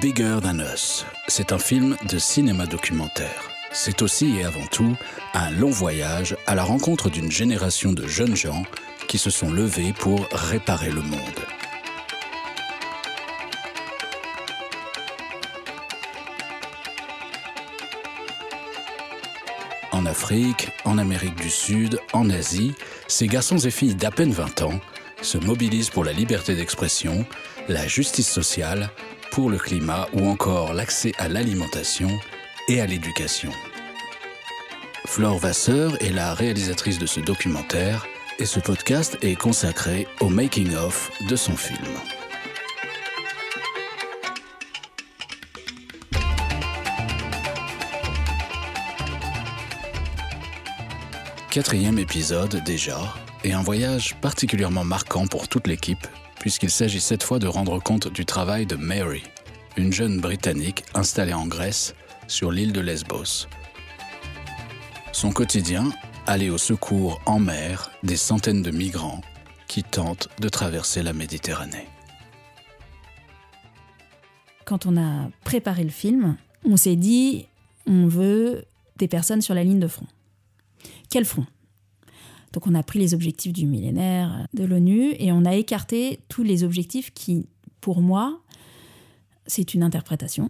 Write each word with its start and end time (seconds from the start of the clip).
Bigger 0.00 0.38
Than 0.42 0.58
Us. 0.60 1.04
C'est 1.28 1.52
un 1.52 1.58
film 1.58 1.96
de 2.08 2.18
cinéma 2.18 2.66
documentaire. 2.66 3.50
C'est 3.72 4.02
aussi 4.02 4.38
et 4.38 4.44
avant 4.44 4.66
tout 4.66 4.96
un 5.34 5.50
long 5.50 5.70
voyage 5.70 6.36
à 6.46 6.54
la 6.54 6.64
rencontre 6.64 7.10
d'une 7.10 7.30
génération 7.30 7.92
de 7.92 8.06
jeunes 8.06 8.34
gens 8.34 8.64
qui 9.08 9.18
se 9.18 9.30
sont 9.30 9.52
levés 9.52 9.92
pour 9.92 10.26
réparer 10.32 10.90
le 10.90 11.02
monde. 11.02 11.20
En 19.92 20.06
Afrique, 20.06 20.70
en 20.84 20.98
Amérique 20.98 21.36
du 21.36 21.50
Sud, 21.50 22.00
en 22.12 22.30
Asie, 22.30 22.74
ces 23.06 23.26
garçons 23.26 23.58
et 23.58 23.70
filles 23.70 23.94
d'à 23.94 24.10
peine 24.10 24.32
20 24.32 24.62
ans 24.62 24.80
se 25.22 25.38
mobilisent 25.38 25.90
pour 25.90 26.04
la 26.04 26.12
liberté 26.12 26.54
d'expression, 26.54 27.24
la 27.68 27.86
justice 27.86 28.30
sociale, 28.30 28.90
pour 29.34 29.50
le 29.50 29.58
climat 29.58 30.06
ou 30.12 30.28
encore 30.28 30.74
l'accès 30.74 31.10
à 31.18 31.28
l'alimentation 31.28 32.08
et 32.68 32.80
à 32.80 32.86
l'éducation. 32.86 33.50
Flore 35.06 35.38
Vasseur 35.38 36.00
est 36.00 36.12
la 36.12 36.34
réalisatrice 36.34 37.00
de 37.00 37.06
ce 37.06 37.18
documentaire 37.18 38.06
et 38.38 38.44
ce 38.44 38.60
podcast 38.60 39.18
est 39.22 39.34
consacré 39.34 40.06
au 40.20 40.28
making-of 40.28 41.10
de 41.28 41.34
son 41.34 41.56
film. 41.56 41.84
Quatrième 51.50 51.98
épisode 51.98 52.62
déjà, 52.64 53.00
et 53.42 53.52
un 53.52 53.62
voyage 53.62 54.14
particulièrement 54.20 54.84
marquant 54.84 55.26
pour 55.26 55.48
toute 55.48 55.66
l'équipe, 55.66 56.06
puisqu'il 56.44 56.68
s'agit 56.68 57.00
cette 57.00 57.22
fois 57.22 57.38
de 57.38 57.46
rendre 57.46 57.82
compte 57.82 58.12
du 58.12 58.26
travail 58.26 58.66
de 58.66 58.76
Mary, 58.76 59.22
une 59.78 59.94
jeune 59.94 60.20
Britannique 60.20 60.84
installée 60.92 61.32
en 61.32 61.46
Grèce, 61.46 61.94
sur 62.26 62.52
l'île 62.52 62.74
de 62.74 62.82
Lesbos. 62.82 63.48
Son 65.12 65.32
quotidien, 65.32 65.88
aller 66.26 66.50
au 66.50 66.58
secours 66.58 67.18
en 67.24 67.38
mer 67.38 67.90
des 68.02 68.18
centaines 68.18 68.60
de 68.60 68.70
migrants 68.70 69.22
qui 69.68 69.82
tentent 69.82 70.28
de 70.38 70.50
traverser 70.50 71.02
la 71.02 71.14
Méditerranée. 71.14 71.88
Quand 74.66 74.84
on 74.84 74.98
a 74.98 75.30
préparé 75.44 75.82
le 75.82 75.88
film, 75.88 76.36
on 76.66 76.76
s'est 76.76 76.96
dit 76.96 77.46
on 77.86 78.06
veut 78.06 78.66
des 78.98 79.08
personnes 79.08 79.40
sur 79.40 79.54
la 79.54 79.64
ligne 79.64 79.80
de 79.80 79.88
front. 79.88 80.08
Quel 81.08 81.24
front? 81.24 81.46
Donc 82.54 82.68
on 82.68 82.74
a 82.74 82.84
pris 82.84 83.00
les 83.00 83.14
objectifs 83.14 83.52
du 83.52 83.66
millénaire 83.66 84.46
de 84.54 84.62
l'ONU 84.62 85.12
et 85.18 85.32
on 85.32 85.44
a 85.44 85.56
écarté 85.56 86.20
tous 86.28 86.44
les 86.44 86.62
objectifs 86.62 87.12
qui, 87.12 87.48
pour 87.80 88.00
moi, 88.00 88.40
c'est 89.44 89.74
une 89.74 89.82
interprétation, 89.82 90.48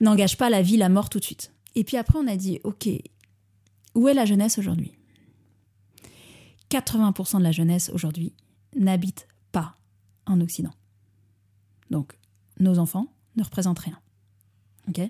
n'engagent 0.00 0.36
pas 0.36 0.50
la 0.50 0.62
vie, 0.62 0.76
la 0.76 0.88
mort 0.88 1.08
tout 1.08 1.20
de 1.20 1.24
suite. 1.24 1.52
Et 1.76 1.84
puis 1.84 1.96
après 1.96 2.18
on 2.18 2.26
a 2.26 2.34
dit 2.34 2.58
ok, 2.64 2.88
où 3.94 4.08
est 4.08 4.14
la 4.14 4.24
jeunesse 4.24 4.58
aujourd'hui? 4.58 4.92
80% 6.70 7.38
de 7.38 7.44
la 7.44 7.52
jeunesse 7.52 7.88
aujourd'hui 7.94 8.32
n'habite 8.76 9.28
pas 9.52 9.76
en 10.26 10.40
Occident. 10.40 10.72
Donc, 11.90 12.18
nos 12.58 12.78
enfants 12.78 13.06
ne 13.36 13.44
représentent 13.44 13.78
rien. 13.78 14.00
Ok? 14.88 15.00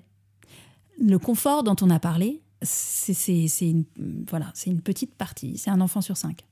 Le 1.00 1.18
confort 1.18 1.62
dont 1.62 1.76
on 1.80 1.88
a 1.88 2.00
parlé, 2.00 2.42
c'est 2.62 3.48
une, 3.60 3.84
voilà, 4.28 4.52
une 4.66 4.80
petite 4.80 5.14
partie. 5.14 5.58
C'est 5.58 5.70
un 5.70 5.80
enfant 5.80 6.00
sur 6.00 6.16
cinq. 6.16 6.44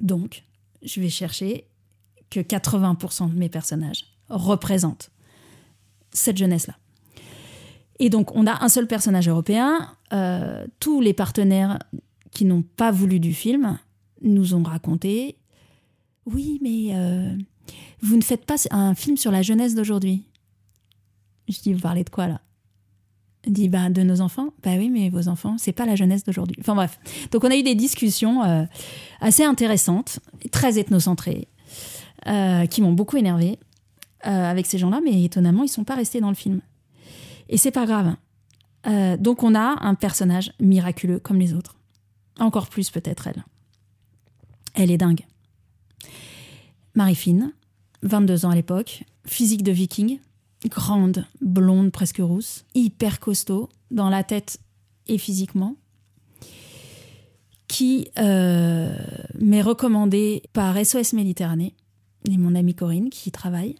Donc, 0.00 0.44
je 0.82 1.00
vais 1.00 1.08
chercher 1.08 1.66
que 2.30 2.40
80% 2.40 3.30
de 3.32 3.38
mes 3.38 3.48
personnages 3.48 4.04
représentent 4.28 5.10
cette 6.12 6.36
jeunesse-là. 6.36 6.76
Et 7.98 8.10
donc, 8.10 8.34
on 8.34 8.46
a 8.46 8.62
un 8.62 8.68
seul 8.68 8.86
personnage 8.86 9.28
européen. 9.28 9.96
Euh, 10.12 10.66
tous 10.80 11.00
les 11.00 11.12
partenaires 11.12 11.78
qui 12.30 12.44
n'ont 12.44 12.62
pas 12.62 12.90
voulu 12.90 13.20
du 13.20 13.32
film 13.32 13.78
nous 14.22 14.54
ont 14.54 14.62
raconté 14.62 15.38
Oui, 16.26 16.58
mais 16.62 16.94
euh, 16.94 17.36
vous 18.00 18.16
ne 18.16 18.22
faites 18.22 18.44
pas 18.44 18.56
un 18.70 18.94
film 18.94 19.16
sur 19.16 19.30
la 19.30 19.42
jeunesse 19.42 19.74
d'aujourd'hui? 19.74 20.24
Je 21.48 21.60
dis 21.60 21.72
Vous 21.72 21.80
parlez 21.80 22.04
de 22.04 22.10
quoi 22.10 22.26
là? 22.26 22.40
Dit 23.46 23.68
bah, 23.68 23.88
De 23.90 24.02
nos 24.02 24.20
enfants 24.20 24.48
Bah 24.62 24.72
oui, 24.76 24.88
mais 24.90 25.08
vos 25.08 25.28
enfants, 25.28 25.56
c'est 25.58 25.72
pas 25.72 25.86
la 25.86 25.96
jeunesse 25.96 26.24
d'aujourd'hui. 26.24 26.56
Enfin 26.60 26.74
bref. 26.74 26.98
Donc, 27.30 27.44
on 27.44 27.50
a 27.50 27.56
eu 27.56 27.62
des 27.62 27.74
discussions 27.74 28.44
euh, 28.44 28.64
assez 29.20 29.44
intéressantes, 29.44 30.20
très 30.50 30.78
ethnocentrées, 30.78 31.48
qui 32.70 32.82
m'ont 32.82 32.92
beaucoup 32.92 33.16
énervé 33.16 33.58
avec 34.22 34.66
ces 34.66 34.78
gens-là, 34.78 35.00
mais 35.04 35.22
étonnamment, 35.22 35.62
ils 35.62 35.68
sont 35.68 35.84
pas 35.84 35.94
restés 35.94 36.20
dans 36.20 36.30
le 36.30 36.34
film. 36.34 36.60
Et 37.48 37.56
c'est 37.56 37.70
pas 37.70 37.86
grave. 37.86 38.16
Euh, 38.86 39.16
donc 39.16 39.42
on 39.42 39.54
a 39.54 39.76
un 39.80 39.94
personnage 39.94 40.52
miraculeux 40.60 41.18
comme 41.18 41.38
les 41.38 41.54
autres. 41.54 41.76
Encore 42.38 42.68
plus 42.68 42.90
peut-être 42.90 43.26
elle. 43.26 43.44
Elle 44.74 44.90
est 44.90 44.98
dingue. 44.98 45.24
Marie-Fine, 46.94 47.52
22 48.02 48.46
ans 48.46 48.50
à 48.50 48.54
l'époque, 48.54 49.04
physique 49.26 49.62
de 49.62 49.72
viking, 49.72 50.18
grande, 50.68 51.26
blonde, 51.40 51.92
presque 51.92 52.18
rousse, 52.18 52.64
hyper 52.74 53.20
costaud, 53.20 53.68
dans 53.90 54.10
la 54.10 54.24
tête 54.24 54.58
et 55.06 55.18
physiquement, 55.18 55.76
qui 57.68 58.08
euh, 58.18 58.96
m'est 59.38 59.62
recommandée 59.62 60.42
par 60.52 60.76
SOS 60.84 61.12
Méditerranée, 61.12 61.74
et 62.28 62.36
mon 62.36 62.54
amie 62.54 62.74
Corinne 62.74 63.10
qui 63.10 63.28
y 63.28 63.32
travaille, 63.32 63.76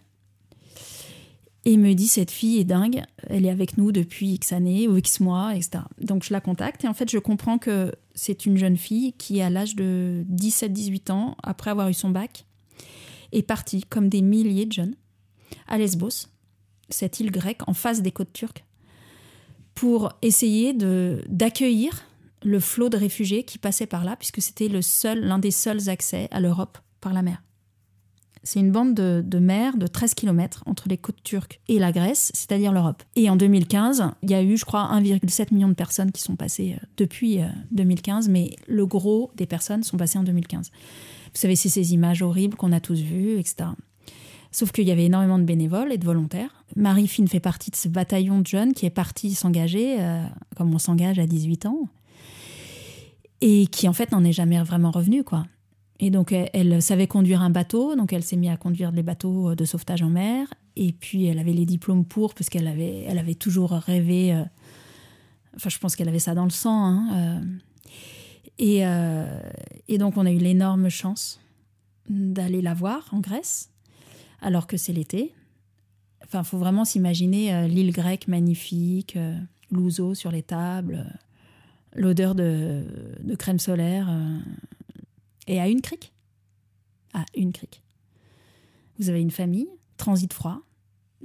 et 1.67 1.75
me 1.75 1.93
dit 1.93 2.07
cette 2.07 2.31
fille 2.31 2.59
est 2.59 2.63
dingue, 2.63 3.03
elle 3.27 3.45
est 3.45 3.49
avec 3.49 3.77
nous 3.77 3.91
depuis 3.91 4.35
X 4.35 4.53
années 4.53 4.87
ou 4.87 4.95
X 4.95 5.19
mois, 5.19 5.53
etc. 5.53 5.79
Donc 5.99 6.23
je 6.23 6.31
la 6.31 6.39
contacte 6.39 6.85
et 6.85 6.87
en 6.87 6.93
fait 6.93 7.11
je 7.11 7.17
comprends 7.17 7.57
que 7.57 7.91
c'est 8.15 8.45
une 8.45 8.55
jeune 8.55 8.77
fille 8.77 9.11
qui 9.17 9.41
à 9.41 9.49
l'âge 9.49 9.75
de 9.75 10.23
17-18 10.31 11.11
ans, 11.11 11.35
après 11.43 11.69
avoir 11.69 11.89
eu 11.89 11.93
son 11.93 12.09
bac, 12.09 12.45
est 13.33 13.41
partie 13.41 13.81
comme 13.81 14.07
des 14.07 14.21
milliers 14.21 14.65
de 14.65 14.71
jeunes 14.71 14.95
à 15.67 15.77
Lesbos, 15.77 16.29
cette 16.89 17.19
île 17.19 17.31
grecque 17.31 17.67
en 17.67 17.73
face 17.73 18.01
des 18.01 18.11
côtes 18.11 18.33
turques, 18.33 18.65
pour 19.75 20.13
essayer 20.21 20.73
de 20.73 21.23
d'accueillir 21.27 22.03
le 22.43 22.59
flot 22.59 22.89
de 22.89 22.97
réfugiés 22.97 23.43
qui 23.43 23.57
passait 23.57 23.85
par 23.85 24.03
là, 24.03 24.15
puisque 24.15 24.41
c'était 24.41 24.67
le 24.69 24.81
seul, 24.81 25.19
l'un 25.21 25.39
des 25.39 25.51
seuls 25.51 25.89
accès 25.89 26.27
à 26.31 26.39
l'Europe 26.39 26.77
par 27.01 27.13
la 27.13 27.21
mer. 27.21 27.43
C'est 28.43 28.61
une 28.61 28.71
bande 28.71 28.93
de, 28.93 29.39
mer 29.39 29.75
de 29.75 29.87
13 29.87 30.13
km 30.13 30.63
entre 30.67 30.87
les 30.87 30.97
côtes 30.97 31.21
turques 31.21 31.59
et 31.67 31.79
la 31.79 31.91
Grèce, 31.91 32.31
c'est-à-dire 32.33 32.71
l'Europe. 32.71 33.03
Et 33.17 33.29
en 33.29 33.35
2015, 33.35 34.11
il 34.23 34.31
y 34.31 34.35
a 34.35 34.41
eu, 34.41 34.55
je 34.55 34.63
crois, 34.63 34.89
1,7 34.93 35.53
million 35.53 35.67
de 35.67 35.73
personnes 35.73 36.13
qui 36.13 36.21
sont 36.21 36.37
passées 36.37 36.77
euh, 36.77 36.85
depuis 36.95 37.41
2015, 37.71 38.29
euh, 38.29 38.31
mais 38.31 38.55
le 38.67 38.85
gros 38.85 39.31
des 39.35 39.45
personnes 39.47 39.83
sont 39.83 39.97
passées 39.97 40.17
en 40.17 40.23
2015. 40.23 40.71
Vous 40.71 41.31
savez, 41.33 41.57
c'est 41.57 41.67
ces 41.67 41.93
images 41.93 42.21
horribles 42.21 42.55
qu'on 42.55 42.71
a 42.71 42.79
tous 42.79 43.01
vues, 43.01 43.37
etc. 43.37 43.71
Sauf 44.51 44.71
qu'il 44.71 44.87
y 44.87 44.91
avait 44.91 45.05
énormément 45.05 45.39
de 45.39 45.43
bénévoles 45.43 45.91
et 45.91 45.97
de 45.97 46.05
volontaires. 46.05 46.63
Marie 46.75 47.07
Fine 47.07 47.27
fait 47.27 47.39
partie 47.39 47.71
de 47.71 47.75
ce 47.75 47.87
bataillon 47.87 48.39
de 48.39 48.47
jeunes 48.47 48.73
qui 48.73 48.85
est 48.85 48.91
parti 48.91 49.33
s'engager, 49.33 49.97
euh, 49.99 50.23
comme 50.55 50.73
on 50.73 50.79
s'engage 50.79 51.19
à 51.19 51.27
18 51.27 51.65
ans, 51.65 51.87
et 53.41 53.67
qui 53.67 53.87
en 53.87 53.93
fait 53.93 54.11
n'en 54.11 54.23
est 54.23 54.33
jamais 54.33 54.61
vraiment 54.63 54.91
revenu, 54.91 55.23
quoi. 55.23 55.45
Et 55.99 56.11
donc, 56.11 56.31
elle, 56.31 56.81
savait 56.81 57.07
conduire 57.07 57.41
un 57.41 57.49
bateau, 57.49 57.95
donc 57.95 58.13
elle 58.13 58.23
s'est 58.23 58.35
mise 58.35 58.51
à 58.51 58.57
conduire 58.57 58.91
des 58.91 59.01
bateaux 59.01 59.55
de 59.55 59.65
sauvetage 59.65 60.03
en 60.03 60.09
mer. 60.09 60.47
Et 60.75 60.91
puis, 60.91 61.25
elle 61.25 61.39
avait 61.39 61.53
les 61.53 61.65
diplômes 61.65 62.05
pour, 62.05 62.35
parce 62.35 62.49
qu'elle 62.49 62.67
avait, 62.67 63.03
elle 63.07 63.17
avait 63.17 63.33
toujours 63.33 63.71
rêvé. 63.71 64.31
Euh, 64.31 64.43
enfin, 65.55 65.69
je 65.69 65.79
pense 65.79 65.95
qu'elle 65.95 66.07
avait 66.07 66.19
ça 66.19 66.35
dans 66.35 66.43
le 66.43 66.51
sang. 66.51 66.85
Hein, 66.85 67.39
euh. 68.61 68.83
euh, 68.85 69.41
et, 69.87 69.97
donc, 69.97 70.17
on 70.17 70.25
a 70.27 70.31
eu 70.31 70.37
l'énorme 70.37 70.89
chance 70.89 71.39
d'aller 72.09 72.61
la 72.61 72.75
voir 72.75 73.07
en 73.11 73.19
Grèce, 73.19 73.71
alors 74.41 74.67
que 74.67 74.77
c'est 74.77 74.93
l'été. 74.93 75.33
Enfin, 76.23 76.43
faut 76.43 76.57
vraiment 76.57 76.85
s'imaginer 76.85 77.67
l'île 77.67 77.91
grecque 77.91 78.27
magnifique, 78.27 79.17
l'ouzo 79.71 80.13
sur 80.13 80.31
les 80.31 80.43
tables, 80.43 81.05
l'odeur 81.95 82.35
de, 82.35 82.83
crème 83.37 83.59
solaire 83.59 84.09
et 85.47 85.59
à 85.59 85.67
une 85.67 85.81
crique. 85.81 86.11
À 87.13 87.25
une 87.35 87.53
crique. 87.53 87.81
Vous 88.99 89.09
avez 89.09 89.21
une 89.21 89.31
famille, 89.31 89.69
transit 89.97 90.33
froid, 90.33 90.61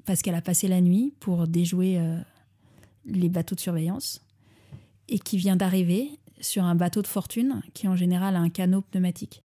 parce 0.04 0.22
qu'elle 0.22 0.34
a 0.34 0.42
passé 0.42 0.68
la 0.68 0.80
nuit 0.80 1.14
pour 1.20 1.46
déjouer 1.46 1.98
euh, 1.98 2.18
les 3.04 3.28
bateaux 3.28 3.54
de 3.54 3.60
surveillance, 3.60 4.20
et 5.08 5.18
qui 5.18 5.36
vient 5.36 5.56
d'arriver 5.56 6.18
sur 6.40 6.64
un 6.64 6.74
bateau 6.74 7.02
de 7.02 7.06
fortune 7.06 7.62
qui 7.74 7.88
en 7.88 7.96
général 7.96 8.36
a 8.36 8.40
un 8.40 8.50
canot 8.50 8.82
pneumatique, 8.82 9.42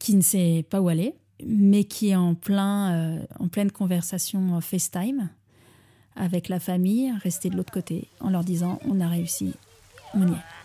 qui 0.00 0.14
ne 0.14 0.20
sait 0.20 0.64
pas 0.68 0.80
où 0.80 0.88
aller, 0.88 1.14
mais 1.44 1.84
qui 1.84 2.10
est 2.10 2.16
en, 2.16 2.34
plein, 2.34 2.92
euh, 2.92 3.26
en 3.38 3.48
pleine 3.48 3.70
conversation 3.70 4.60
FaceTime 4.60 5.28
avec 6.16 6.48
la 6.48 6.60
famille, 6.60 7.12
restée 7.22 7.50
de 7.50 7.56
l'autre 7.56 7.72
côté, 7.72 8.08
en 8.20 8.30
leur 8.30 8.42
disant 8.42 8.78
on 8.88 9.00
a 9.00 9.08
réussi, 9.08 9.52
on 10.14 10.26
y 10.26 10.32
est. 10.32 10.56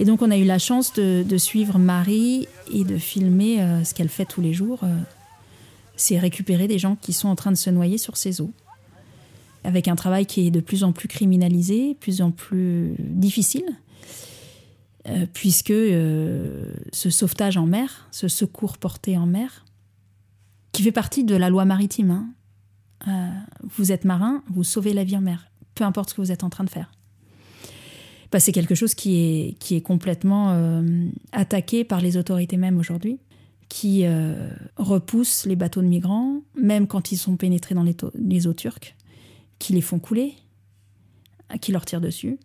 Et 0.00 0.04
donc 0.04 0.22
on 0.22 0.30
a 0.30 0.36
eu 0.36 0.44
la 0.44 0.60
chance 0.60 0.92
de, 0.92 1.38
suivre 1.38 1.78
Marie 1.78 2.46
et 2.72 2.84
de 2.84 2.98
filmer 2.98 3.60
euh, 3.60 3.82
ce 3.82 3.94
qu'elle 3.94 4.08
fait 4.08 4.24
tous 4.24 4.40
les 4.40 4.52
jours. 4.52 4.80
Euh, 4.84 4.96
c'est 5.96 6.18
récupérer 6.18 6.68
des 6.68 6.78
gens 6.78 6.94
qui 6.94 7.12
sont 7.12 7.28
en 7.28 7.34
train 7.34 7.50
de 7.50 7.56
se 7.56 7.68
noyer 7.68 7.98
sur 7.98 8.16
ces 8.16 8.40
eaux. 8.40 8.52
Avec 9.64 9.88
un 9.88 9.96
travail 9.96 10.26
qui 10.26 10.46
est 10.46 10.50
de 10.50 10.60
plus 10.60 10.84
en 10.84 10.92
plus 10.92 11.08
criminalisé, 11.08 11.96
plus 11.98 12.22
en 12.22 12.30
plus 12.30 12.94
difficile, 12.98 13.66
euh, 15.08 15.26
puisque 15.32 15.68
ce 15.72 17.10
sauvetage 17.10 17.56
en 17.56 17.66
mer, 17.66 18.08
ce 18.10 18.28
secours 18.28 18.78
porté 18.78 19.16
en 19.16 19.26
mer, 19.26 19.64
qui 20.72 20.82
fait 20.82 20.92
partie 20.92 21.24
de 21.24 21.34
la 21.34 21.50
loi 21.50 21.64
maritime. 21.64 22.28
Hein, 23.06 23.44
vous 23.62 23.92
êtes 23.92 24.04
marin, 24.04 24.42
vous 24.48 24.64
sauvez 24.64 24.92
la 24.92 25.04
vie 25.04 25.16
en 25.16 25.20
mer, 25.20 25.50
peu 25.74 25.84
importe 25.84 26.10
ce 26.10 26.14
que 26.14 26.20
vous 26.20 26.32
êtes 26.32 26.44
en 26.44 26.50
train 26.50 26.64
de 26.64 26.70
faire. 26.70 26.90
Bah, 28.30 28.40
c'est 28.40 28.52
quelque 28.52 28.74
chose 28.74 28.94
qui 28.94 29.16
est, 29.16 29.58
qui 29.58 29.74
est 29.74 29.80
complètement 29.80 30.50
euh, 30.50 31.08
attaqué 31.32 31.84
par 31.84 32.00
les 32.00 32.16
autorités 32.16 32.56
même 32.56 32.78
aujourd'hui, 32.78 33.18
qui 33.68 34.02
euh, 34.04 34.50
repoussent 34.76 35.46
les 35.46 35.56
bateaux 35.56 35.80
de 35.80 35.86
migrants, 35.86 36.42
même 36.54 36.86
quand 36.86 37.12
ils 37.12 37.16
sont 37.16 37.36
pénétrés 37.36 37.74
dans 37.74 37.84
les, 37.84 38.46
eaux 38.46 38.52
turques, 38.52 38.96
qui 39.58 39.72
les 39.72 39.80
font 39.80 39.98
couler, 39.98 40.34
qui 41.60 41.72
leur 41.72 41.84
tirent 41.84 42.00
dessus. 42.00 42.38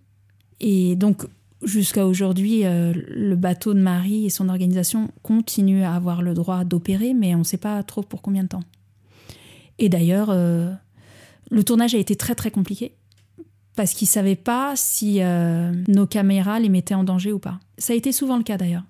Et 0.60 0.95
donc, 0.95 1.25
jusqu'à 1.63 2.06
aujourd'hui, 2.06 2.65
euh, 2.65 2.94
le 2.95 3.36
bateau 3.36 3.74
de 3.74 3.80
Marie 3.80 4.25
et 4.25 4.30
son 4.30 4.50
organisation 4.50 5.12
continuent 5.21 5.83
à 5.83 5.95
avoir 5.95 6.21
le 6.21 6.33
droit 6.33 6.63
d'opérer, 6.63 7.13
mais 7.13 7.36
on 7.36 7.39
ne 7.39 7.44
sait 7.44 7.57
pas 7.57 7.81
trop 7.83 8.01
pour 8.01 8.21
combien 8.21 8.44
de 8.44 8.50
temps. 8.50 8.63
Et 9.80 9.89
d'ailleurs, 9.89 10.30
le 11.54 11.63
tournage 11.63 11.95
a 11.95 11.98
été 11.98 12.15
très 12.15 12.36
très 12.36 12.51
compliqué 12.51 12.94
parce 13.75 13.94
qu'ils 13.94 14.07
ne 14.07 14.12
savaient 14.12 14.36
pas 14.36 14.74
si 14.75 15.21
euh, 15.21 15.71
nos 15.88 16.06
caméras 16.06 16.60
les 16.60 16.69
mettaient 16.69 16.94
en 16.94 17.04
danger 17.04 17.31
ou 17.31 17.39
pas. 17.39 17.60
Ça 17.77 17.94
a 17.94 17.95
été 17.95 18.12
souvent 18.12 18.38
le 18.38 18.44
cas 18.44 18.57
d'ailleurs. 18.57 18.83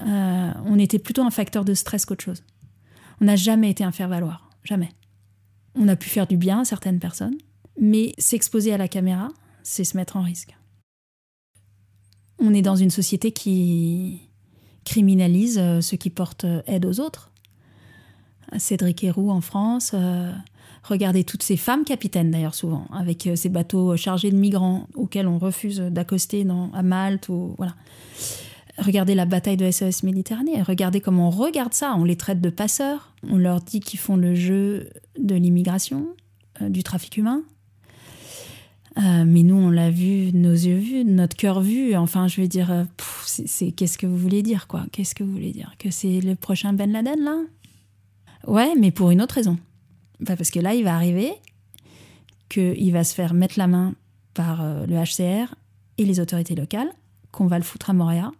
Euh, 0.00 0.50
on 0.64 0.78
était 0.78 0.98
plutôt 0.98 1.22
un 1.22 1.30
facteur 1.30 1.64
de 1.64 1.74
stress 1.74 2.04
qu'autre 2.04 2.24
chose. 2.24 2.42
On 3.20 3.24
n'a 3.24 3.36
jamais 3.36 3.70
été 3.70 3.82
un 3.82 3.92
faire-valoir, 3.92 4.50
jamais. 4.62 4.90
On 5.76 5.88
a 5.88 5.96
pu 5.96 6.08
faire 6.08 6.26
du 6.26 6.36
bien 6.36 6.60
à 6.60 6.64
certaines 6.64 6.98
personnes, 6.98 7.36
mais 7.80 8.14
s'exposer 8.18 8.72
à 8.72 8.78
la 8.78 8.88
caméra, 8.88 9.28
c'est 9.62 9.84
se 9.84 9.96
mettre 9.96 10.16
en 10.16 10.22
risque. 10.22 10.56
On 12.38 12.54
est 12.54 12.62
dans 12.62 12.76
une 12.76 12.90
société 12.90 13.32
qui 13.32 14.20
criminalise 14.84 15.58
euh, 15.58 15.80
ceux 15.80 15.96
qui 15.96 16.10
portent 16.10 16.46
aide 16.66 16.86
aux 16.86 17.00
autres. 17.00 17.32
Cédric 18.58 19.02
Héroux 19.02 19.30
en 19.30 19.40
France, 19.40 19.94
Regardez 20.88 21.24
toutes 21.24 21.42
ces 21.42 21.56
femmes 21.56 21.84
capitaines 21.84 22.30
d'ailleurs 22.30 22.54
souvent, 22.54 22.86
avec 22.92 23.26
euh, 23.26 23.34
ces 23.34 23.48
bateaux 23.48 23.96
chargés 23.96 24.30
de 24.30 24.36
migrants 24.36 24.86
auxquels 24.94 25.26
on 25.26 25.38
refuse 25.38 25.80
d'accoster 25.80 26.46
à 26.72 26.82
Malte 26.82 27.28
ou 27.28 27.54
voilà. 27.58 27.74
Regardez 28.78 29.14
la 29.14 29.24
bataille 29.24 29.56
de 29.56 29.68
SOS 29.68 30.02
Méditerranée. 30.02 30.62
Regardez 30.62 31.00
comment 31.00 31.28
on 31.28 31.30
regarde 31.30 31.72
ça. 31.72 31.94
On 31.96 32.04
les 32.04 32.16
traite 32.16 32.40
de 32.40 32.50
passeurs. 32.50 33.14
On 33.28 33.36
leur 33.36 33.62
dit 33.62 33.80
qu'ils 33.80 33.98
font 33.98 34.16
le 34.16 34.34
jeu 34.34 34.90
de 35.18 35.34
l'immigration, 35.34 36.08
euh, 36.62 36.68
du 36.68 36.82
trafic 36.82 37.16
humain. 37.16 37.42
Euh, 38.98 39.24
mais 39.26 39.42
nous, 39.42 39.56
on 39.56 39.70
l'a 39.70 39.90
vu, 39.90 40.32
nos 40.32 40.52
yeux 40.52 40.78
vus, 40.78 41.04
notre 41.04 41.36
cœur 41.36 41.60
vu. 41.60 41.94
Enfin, 41.96 42.28
je 42.28 42.40
veux 42.40 42.48
dire, 42.48 42.86
c'est 43.26 43.70
qu'est-ce 43.72 43.98
que 43.98 44.06
vous 44.06 44.16
voulez 44.16 44.42
dire, 44.42 44.66
quoi? 44.66 44.86
Qu'est-ce 44.90 45.14
que 45.14 45.22
vous 45.22 45.32
voulez 45.32 45.52
dire? 45.52 45.74
Que 45.78 45.90
c'est 45.90 46.20
le 46.20 46.34
prochain 46.34 46.72
Ben 46.72 46.90
Laden, 46.90 47.22
là? 47.22 47.36
Ouais, 48.46 48.74
mais 48.78 48.90
pour 48.90 49.10
une 49.10 49.20
autre 49.20 49.34
raison. 49.34 49.58
Bah, 50.20 50.36
parce 50.36 50.50
que 50.50 50.60
là, 50.60 50.74
il 50.74 50.84
va 50.84 50.94
arriver 50.94 51.32
qu'il 52.48 52.92
va 52.92 53.04
se 53.04 53.14
faire 53.14 53.34
mettre 53.34 53.58
la 53.58 53.66
main 53.66 53.94
par 54.34 54.62
euh, 54.62 54.86
le 54.86 54.96
HCR 54.96 55.54
et 55.98 56.04
les 56.04 56.20
autorités 56.20 56.54
locales, 56.54 56.90
qu'on 57.32 57.46
va 57.46 57.58
le 57.58 57.64
foutre 57.64 57.90
à 57.90 57.92
Moria, 57.92 58.30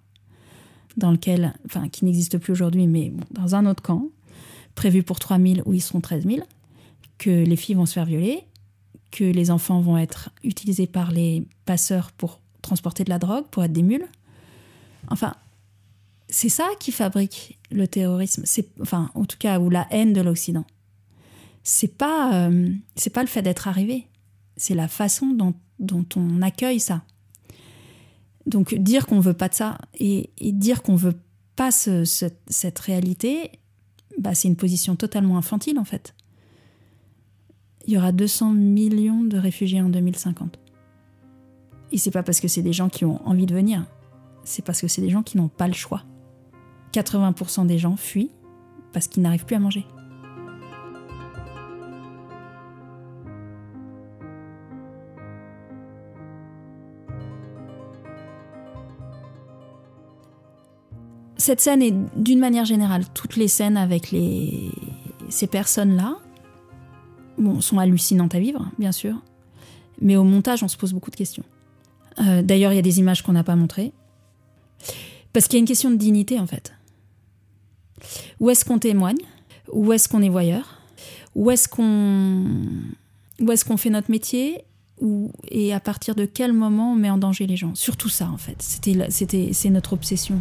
dans 0.97 1.11
lequel, 1.11 1.55
enfin, 1.67 1.89
qui 1.89 2.05
n'existe 2.05 2.39
plus 2.39 2.53
aujourd'hui, 2.53 2.87
mais 2.87 3.13
dans 3.31 3.55
un 3.55 3.67
autre 3.67 3.83
camp, 3.83 4.09
prévu 4.75 5.03
pour 5.03 5.19
3000 5.19 5.63
où 5.67 5.75
ils 5.75 5.81
seront 5.81 6.01
13 6.01 6.27
000, 6.27 6.41
que 7.19 7.31
les 7.31 7.57
filles 7.57 7.75
vont 7.75 7.87
se 7.87 7.95
faire 7.95 8.05
violer, 8.05 8.45
que 9.11 9.25
les 9.25 9.51
enfants 9.51 9.81
vont 9.81 9.99
être 9.99 10.31
utilisés 10.43 10.87
par 10.87 11.11
les 11.11 11.47
passeurs 11.65 12.13
pour 12.13 12.41
transporter 12.63 13.05
de 13.05 13.11
la 13.11 13.19
drogue, 13.19 13.47
pour 13.51 13.65
être 13.65 13.73
des 13.73 13.83
mules. 13.83 14.07
Enfin, 15.09 15.35
c'est 16.29 16.49
ça 16.49 16.69
qui 16.81 16.93
fabrique 16.93 17.59
le 17.71 17.87
terrorisme, 17.87 18.43
c'est, 18.45 18.69
enfin, 18.81 19.11
en 19.15 19.25
tout 19.25 19.39
cas, 19.39 19.59
ou 19.61 19.71
la 19.71 19.87
haine 19.91 20.13
de 20.13 20.21
l'Occident 20.21 20.65
c'est 21.67 21.99
pas 21.99 22.33
euh, 22.33 22.73
c'est 22.95 23.11
pas 23.11 23.23
le 23.23 23.29
fait 23.29 23.43
d'être 23.43 23.67
arrivé, 23.67 24.07
c'est 24.57 24.77
la 24.77 24.87
façon 24.87 25.27
dont, 25.33 26.07
on 26.15 26.41
accueille 26.41 26.79
ça. 26.79 27.03
Donc 28.47 28.73
dire 28.77 29.07
qu'on 29.07 29.19
veut 29.19 29.35
pas 29.35 29.49
de 29.49 29.55
ça 29.55 29.77
et, 29.99 30.31
dire 30.39 30.83
qu'on 30.85 30.95
veut 30.95 31.19
pas 31.57 31.73
cette 31.73 32.79
réalité, 32.79 33.51
bah, 34.17 34.33
c'est 34.37 34.47
une 34.47 34.57
position 34.57 34.95
totalement 34.95 35.37
infantile 35.39 35.81
en 35.81 35.85
fait. 35.85 36.15
Il 37.87 37.95
y 37.95 37.99
aura 37.99 38.13
200 38.13 38.53
millions 38.53 39.23
de 39.23 39.39
réfugiés 39.39 39.81
en 39.81 39.89
2050. 39.89 40.59
Et 41.93 41.99
c'est 41.99 42.11
pas 42.11 42.23
parce 42.23 42.41
que 42.41 42.49
c'est 42.49 42.63
des 42.63 42.73
gens 42.73 42.89
qui 42.89 43.05
ont 43.05 43.27
envie 43.27 43.47
de 43.47 43.55
venir, 43.55 43.87
c'est 44.45 44.65
parce 44.65 44.81
que 44.81 44.89
c'est 44.89 45.03
des 45.03 45.11
gens 45.11 45.23
qui 45.23 45.37
n'ont 45.37 45.49
pas 45.49 45.69
le 45.69 45.75
choix. 45.75 46.03
80% 46.93 47.67
des 47.67 47.79
gens 47.79 47.97
fuient 47.97 48.31
parce 48.93 49.07
qu'ils 49.07 49.23
n'arrivent 49.23 49.45
plus 49.45 49.57
à 49.57 49.61
manger. 49.61 49.87
cette 61.47 61.61
scène 61.61 61.81
est 61.81 61.95
d'une 62.17 62.41
manière 62.41 62.65
générale, 62.65 63.05
toutes 63.15 63.37
les 63.37 63.47
scènes 63.47 63.77
avec 63.77 64.13
ces 65.29 65.47
personnes-là 65.47 66.17
sont 67.61 67.79
hallucinantes 67.79 68.35
à 68.35 68.39
vivre, 68.39 68.71
bien 68.79 68.93
sûr. 68.93 69.17
Mais 70.01 70.17
au 70.17 70.25
montage, 70.25 70.63
on 70.63 70.69
se 70.69 70.77
pose 70.77 70.93
beaucoup 70.93 71.11
de 71.11 71.17
questions. 71.17 71.45
Euh, 72.19 72.43
d'ailleurs, 72.43 72.73
il 72.73 72.77
y 72.77 72.79
a 72.79 72.83
des 72.83 72.99
images 72.99 73.23
qu'on 73.23 73.33
n'a 73.33 73.45
pas 73.45 73.57
montrées. 73.57 73.93
Parce 75.33 75.49
qu'il 75.49 75.57
y 75.57 75.59
a 75.59 75.61
une 75.61 75.67
question 75.67 75.91
de 75.91 75.97
dignité, 75.97 76.39
en 76.39 76.47
fait. 76.47 76.73
Où 78.41 78.51
est-ce 78.51 78.65
qu'on 78.65 78.79
témoigne? 78.79 79.19
Où 79.73 79.93
est-ce 79.93 80.09
qu'on 80.09 80.23
est 80.23 80.29
voyeur? 80.29 80.81
Où 81.35 81.51
est-ce 81.51 81.69
qu'on 81.69 82.47
est-ce 83.47 83.77
fait 83.77 83.91
notre 83.91 84.11
métier? 84.11 84.65
Et 85.49 85.75
à 85.75 85.81
partir 85.81 86.15
de 86.15 86.25
quel 86.25 86.55
moment 86.55 86.93
on 86.93 86.97
met 86.97 87.11
en 87.11 87.19
danger 87.19 87.47
les 87.47 87.57
gens? 87.57 87.75
Surtout 87.75 88.09
ça, 88.09 88.29
en 88.31 88.39
fait. 88.39 88.57
C'était, 88.63 89.53
c'est 89.53 89.71
notre 89.71 89.93
obsession. 89.93 90.41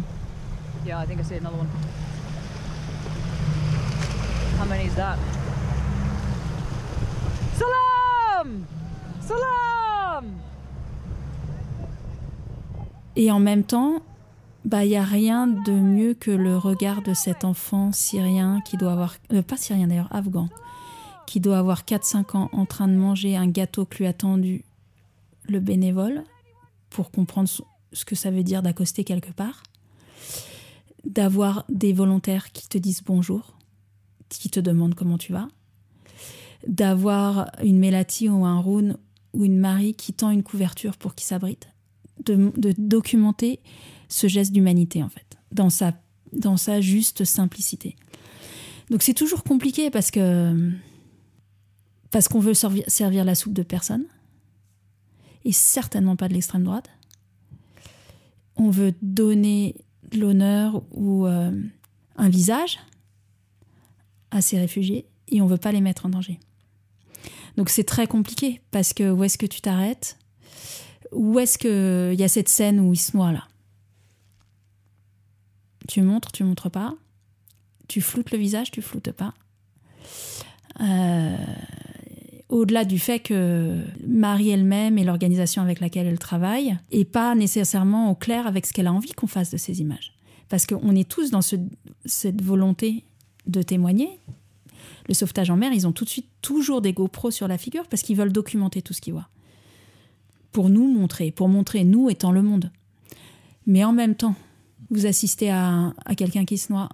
Salam 7.58 8.64
Et 13.18 13.30
en 13.30 13.38
même 13.38 13.64
temps, 13.64 14.02
bah 14.64 14.84
il 14.84 14.90
y 14.90 14.96
a 14.96 15.04
rien 15.04 15.46
de 15.46 15.72
mieux 15.72 16.14
que 16.14 16.30
le 16.30 16.58
regard 16.58 17.02
de 17.02 17.14
cet 17.14 17.44
enfant 17.44 17.92
syrien 17.92 18.60
qui 18.66 18.76
doit 18.76 18.92
avoir 18.92 19.16
euh, 19.32 19.42
pas 19.42 19.56
syrien 19.56 19.86
d'ailleurs, 19.86 20.14
afghan, 20.14 20.48
qui 21.26 21.40
doit 21.40 21.58
avoir 21.58 21.82
4-5 21.82 22.36
ans 22.36 22.50
en 22.52 22.66
train 22.66 22.88
de 22.88 22.94
manger 22.94 23.36
un 23.36 23.48
gâteau 23.48 23.86
que 23.86 23.98
lui 23.98 24.06
a 24.06 24.12
tendu 24.12 24.64
le 25.48 25.60
bénévole 25.60 26.24
pour 26.90 27.10
comprendre 27.10 27.48
ce 27.92 28.04
que 28.04 28.14
ça 28.14 28.30
veut 28.30 28.42
dire 28.42 28.62
d'accoster 28.62 29.04
quelque 29.04 29.32
part 29.32 29.62
d'avoir 31.06 31.64
des 31.68 31.92
volontaires 31.92 32.52
qui 32.52 32.68
te 32.68 32.78
disent 32.78 33.02
bonjour, 33.04 33.56
qui 34.28 34.50
te 34.50 34.60
demandent 34.60 34.94
comment 34.94 35.18
tu 35.18 35.32
vas, 35.32 35.48
d'avoir 36.66 37.50
une 37.62 37.78
Mélati 37.78 38.28
ou 38.28 38.44
un 38.44 38.58
Rhône 38.58 38.98
ou 39.36 39.44
une 39.44 39.58
Marie 39.58 39.94
qui 39.94 40.12
tend 40.12 40.30
une 40.30 40.42
couverture 40.42 40.96
pour 40.96 41.14
qu'il 41.14 41.26
s'abrite, 41.26 41.68
de, 42.24 42.50
documenter 42.78 43.60
ce 44.08 44.26
geste 44.26 44.52
d'humanité 44.52 45.02
en 45.02 45.10
fait, 45.10 45.38
dans 45.52 45.70
sa, 45.70 45.92
dans 46.32 46.56
sa 46.56 46.80
juste 46.80 47.24
simplicité. 47.24 47.96
Donc 48.90 49.02
c'est 49.02 49.14
toujours 49.14 49.44
compliqué 49.44 49.90
parce 49.90 50.10
que 50.10 50.72
parce 52.10 52.28
qu'on 52.28 52.40
veut 52.40 52.54
servir, 52.54 52.84
servir 52.86 53.24
la 53.24 53.34
soupe 53.34 53.52
de 53.52 53.62
personne 53.62 54.04
et 55.44 55.52
certainement 55.52 56.16
pas 56.16 56.28
de 56.28 56.34
l'extrême 56.34 56.64
droite. 56.64 56.88
On 58.56 58.70
veut 58.70 58.94
donner 59.02 59.74
l'honneur 60.14 60.82
ou 60.92 61.26
euh, 61.26 61.50
un 62.16 62.28
visage 62.28 62.78
à 64.30 64.40
ces 64.40 64.58
réfugiés 64.58 65.06
et 65.28 65.42
on 65.42 65.46
veut 65.46 65.58
pas 65.58 65.72
les 65.72 65.80
mettre 65.80 66.06
en 66.06 66.08
danger. 66.08 66.38
Donc 67.56 67.70
c'est 67.70 67.84
très 67.84 68.06
compliqué 68.06 68.60
parce 68.70 68.92
que 68.92 69.10
où 69.10 69.24
est-ce 69.24 69.38
que 69.38 69.46
tu 69.46 69.60
t'arrêtes? 69.60 70.18
Où 71.12 71.38
est-ce 71.38 71.58
qu'il 71.58 72.18
y 72.18 72.24
a 72.24 72.28
cette 72.28 72.48
scène 72.48 72.80
où 72.80 72.92
il 72.92 72.98
se 72.98 73.16
noie 73.16 73.32
là? 73.32 73.44
Tu 75.88 76.02
montres, 76.02 76.32
tu 76.32 76.44
montres 76.44 76.70
pas 76.70 76.94
Tu 77.88 78.00
floutes 78.00 78.32
le 78.32 78.38
visage, 78.38 78.70
tu 78.70 78.82
floutes 78.82 79.12
pas 79.12 79.32
euh, 80.80 81.36
au-delà 82.48 82.84
du 82.84 82.98
fait 82.98 83.20
que 83.20 83.82
Marie 84.06 84.50
elle-même 84.50 84.98
et 84.98 85.04
l'organisation 85.04 85.62
avec 85.62 85.80
laquelle 85.80 86.06
elle 86.06 86.18
travaille 86.18 86.76
est 86.90 87.04
pas 87.04 87.34
nécessairement 87.34 88.10
au 88.10 88.14
clair 88.14 88.46
avec 88.46 88.66
ce 88.66 88.72
qu'elle 88.72 88.86
a 88.86 88.92
envie 88.92 89.12
qu'on 89.12 89.26
fasse 89.26 89.50
de 89.50 89.56
ces 89.56 89.80
images. 89.80 90.12
Parce 90.48 90.66
qu'on 90.66 90.94
est 90.94 91.08
tous 91.08 91.30
dans 91.30 91.40
cette 91.42 92.42
volonté 92.42 93.04
de 93.46 93.62
témoigner. 93.62 94.20
Le 95.08 95.14
sauvetage 95.14 95.50
en 95.50 95.56
mer, 95.56 95.72
ils 95.72 95.86
ont 95.86 95.92
tout 95.92 96.04
de 96.04 96.10
suite 96.10 96.28
toujours 96.42 96.80
des 96.80 96.92
GoPros 96.92 97.30
sur 97.30 97.48
la 97.48 97.58
figure 97.58 97.86
parce 97.88 98.02
qu'ils 98.02 98.16
veulent 98.16 98.32
documenter 98.32 98.82
tout 98.82 98.92
ce 98.92 99.00
qu'ils 99.00 99.12
voient. 99.12 99.28
Pour 100.52 100.68
nous 100.68 100.86
montrer, 100.86 101.30
pour 101.30 101.48
montrer 101.48 101.84
nous 101.84 102.10
étant 102.10 102.32
le 102.32 102.42
monde. 102.42 102.70
Mais 103.66 103.84
en 103.84 103.92
même 103.92 104.14
temps, 104.14 104.34
vous 104.90 105.06
assistez 105.06 105.50
à, 105.50 105.92
quelqu'un 106.16 106.44
qui 106.44 106.58
se 106.58 106.72
noie, 106.72 106.88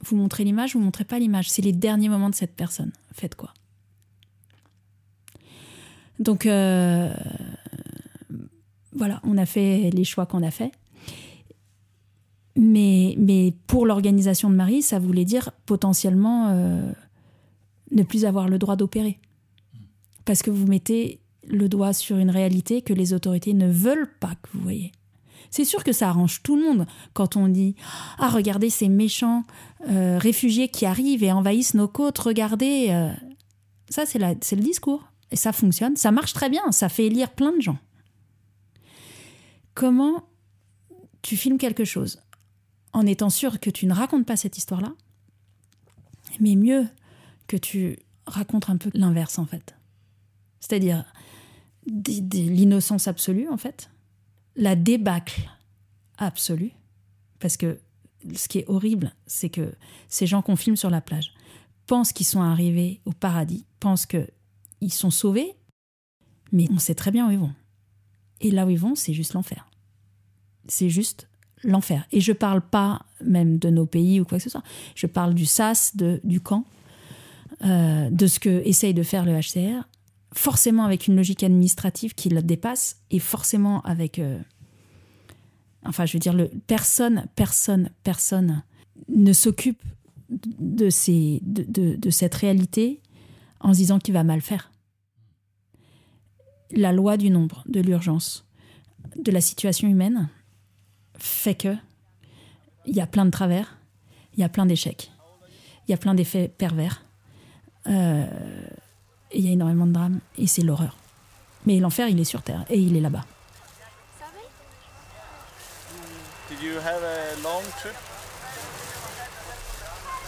vous 0.00 0.16
montrez 0.16 0.44
l'image, 0.44 0.74
vous 0.74 0.80
montrez 0.80 1.04
pas 1.04 1.18
l'image. 1.18 1.50
C'est 1.50 1.62
les 1.62 1.72
derniers 1.72 2.08
moments 2.08 2.30
de 2.30 2.34
cette 2.34 2.54
personne. 2.54 2.92
Faites 3.12 3.34
quoi? 3.34 3.52
Donc 6.18 6.46
euh, 6.46 7.12
voilà, 8.92 9.20
on 9.24 9.38
a 9.38 9.46
fait 9.46 9.90
les 9.92 10.04
choix 10.04 10.26
qu'on 10.26 10.42
a 10.42 10.50
fait. 10.50 10.72
Mais, 12.56 13.14
mais 13.18 13.54
pour 13.66 13.86
l'organisation 13.86 14.50
de 14.50 14.54
Marie, 14.54 14.82
ça 14.82 14.98
voulait 14.98 15.24
dire 15.24 15.50
potentiellement 15.64 16.48
euh, 16.50 16.92
ne 17.92 18.02
plus 18.02 18.24
avoir 18.24 18.48
le 18.48 18.58
droit 18.58 18.76
d'opérer. 18.76 19.20
Parce 20.24 20.42
que 20.42 20.50
vous 20.50 20.66
mettez 20.66 21.20
le 21.46 21.68
doigt 21.68 21.92
sur 21.92 22.16
une 22.18 22.30
réalité 22.30 22.82
que 22.82 22.92
les 22.92 23.12
autorités 23.12 23.54
ne 23.54 23.70
veulent 23.70 24.10
pas 24.20 24.34
que 24.42 24.48
vous 24.54 24.60
voyez. 24.60 24.92
C'est 25.50 25.64
sûr 25.64 25.84
que 25.84 25.92
ça 25.92 26.08
arrange 26.08 26.42
tout 26.42 26.56
le 26.56 26.62
monde 26.62 26.86
quand 27.12 27.36
on 27.36 27.48
dit 27.48 27.74
Ah, 28.18 28.30
regardez 28.30 28.70
ces 28.70 28.88
méchants 28.88 29.44
euh, 29.88 30.18
réfugiés 30.18 30.68
qui 30.68 30.86
arrivent 30.86 31.24
et 31.24 31.32
envahissent 31.32 31.74
nos 31.74 31.88
côtes, 31.88 32.18
regardez. 32.18 32.88
Euh. 32.90 33.12
Ça, 33.90 34.06
c'est 34.06 34.18
le 34.18 34.62
discours. 34.62 35.04
Et 35.30 35.36
ça 35.36 35.52
fonctionne, 35.52 35.96
ça 35.96 36.12
marche 36.12 36.34
très 36.34 36.50
bien, 36.50 36.60
ça 36.72 36.90
fait 36.90 37.08
lire 37.08 37.30
plein 37.30 37.56
de 37.56 37.60
gens. 37.62 37.78
Comment 39.74 40.24
tu 41.22 41.36
filmes 41.36 41.56
quelque 41.56 41.86
chose 41.86 42.20
en 42.92 43.06
étant 43.06 43.30
sûr 43.30 43.58
que 43.58 43.70
tu 43.70 43.86
ne 43.86 43.94
racontes 43.94 44.26
pas 44.26 44.36
cette 44.36 44.58
histoire-là, 44.58 44.92
mais 46.38 46.54
mieux 46.54 46.86
que 47.52 47.56
tu 47.58 47.98
racontes 48.24 48.70
un 48.70 48.78
peu 48.78 48.90
l'inverse 48.94 49.38
en 49.38 49.44
fait. 49.44 49.76
C'est-à-dire 50.60 51.04
l'innocence 51.84 53.08
absolue 53.08 53.48
en 53.50 53.58
fait, 53.58 53.90
la 54.56 54.74
débâcle 54.74 55.50
absolue, 56.16 56.72
parce 57.40 57.58
que 57.58 57.78
ce 58.34 58.48
qui 58.48 58.60
est 58.60 58.68
horrible, 58.68 59.12
c'est 59.26 59.50
que 59.50 59.74
ces 60.08 60.26
gens 60.26 60.40
qu'on 60.40 60.56
filme 60.56 60.76
sur 60.76 60.88
la 60.88 61.02
plage 61.02 61.34
pensent 61.86 62.14
qu'ils 62.14 62.24
sont 62.24 62.40
arrivés 62.40 63.02
au 63.04 63.12
paradis, 63.12 63.66
pensent 63.80 64.06
qu'ils 64.06 64.92
sont 64.92 65.10
sauvés, 65.10 65.54
mais 66.52 66.68
on 66.70 66.78
sait 66.78 66.94
très 66.94 67.10
bien 67.10 67.28
où 67.28 67.32
ils 67.32 67.38
vont. 67.38 67.52
Et 68.40 68.50
là 68.50 68.64
où 68.64 68.70
ils 68.70 68.78
vont, 68.78 68.94
c'est 68.94 69.12
juste 69.12 69.34
l'enfer. 69.34 69.68
C'est 70.68 70.88
juste 70.88 71.28
l'enfer. 71.64 72.06
Et 72.12 72.20
je 72.20 72.32
parle 72.32 72.62
pas 72.62 73.04
même 73.22 73.58
de 73.58 73.68
nos 73.68 73.84
pays 73.84 74.20
ou 74.20 74.24
quoi 74.24 74.38
que 74.38 74.44
ce 74.44 74.50
soit. 74.50 74.62
Je 74.94 75.06
parle 75.06 75.34
du 75.34 75.44
SAS, 75.44 75.96
de, 75.96 76.18
du 76.24 76.40
camp, 76.40 76.64
euh, 77.64 78.10
de 78.10 78.26
ce 78.26 78.40
que 78.40 78.62
essaye 78.66 78.94
de 78.94 79.02
faire 79.02 79.24
le 79.24 79.38
HCR 79.38 79.86
forcément 80.32 80.84
avec 80.84 81.06
une 81.06 81.16
logique 81.16 81.42
administrative 81.42 82.14
qui 82.14 82.28
la 82.28 82.42
dépasse 82.42 83.02
et 83.10 83.18
forcément 83.18 83.82
avec. 83.82 84.18
Euh, 84.18 84.38
enfin, 85.84 86.06
je 86.06 86.14
veux 86.14 86.18
dire, 86.18 86.32
le, 86.32 86.50
personne, 86.66 87.26
personne, 87.36 87.90
personne 88.02 88.62
ne 89.08 89.32
s'occupe 89.32 89.82
de, 90.30 90.88
cette 90.90 92.34
réalité 92.34 93.00
en 93.60 93.72
se 93.72 93.78
disant 93.78 93.98
qu'il 93.98 94.14
va 94.14 94.24
mal 94.24 94.40
faire. 94.40 94.70
La 96.70 96.92
loi 96.92 97.18
du 97.18 97.30
nombre, 97.30 97.64
de 97.68 97.80
l'urgence, 97.80 98.46
de 99.16 99.30
la 99.30 99.42
situation 99.42 99.88
humaine 99.88 100.28
fait 101.18 101.54
que 101.54 101.76
il 102.86 102.96
y 102.96 103.00
a 103.00 103.06
plein 103.06 103.26
de 103.26 103.30
travers, 103.30 103.78
il 104.34 104.40
y 104.40 104.42
a 104.42 104.48
plein 104.48 104.66
d'échecs, 104.66 105.12
il 105.86 105.90
y 105.90 105.94
a 105.94 105.98
plein 105.98 106.14
d'effets 106.14 106.48
pervers. 106.48 107.04
Euh, 107.88 108.26
et 109.30 109.38
il 109.38 109.46
y 109.46 109.48
a 109.48 109.52
énormément 109.52 109.86
de 109.86 109.92
drames, 109.92 110.20
et 110.38 110.46
c'est 110.46 110.62
l'horreur. 110.62 110.96
Mais 111.66 111.78
l'enfer, 111.78 112.08
il 112.08 112.20
est 112.20 112.24
sur 112.24 112.42
Terre, 112.42 112.64
et 112.68 112.76
il 112.76 112.96
est 112.96 113.00
là-bas. 113.00 113.24
Did 116.50 116.60
you 116.62 116.76
have 116.78 117.02
a 117.02 117.36
long 117.42 117.62
trip? 117.80 117.96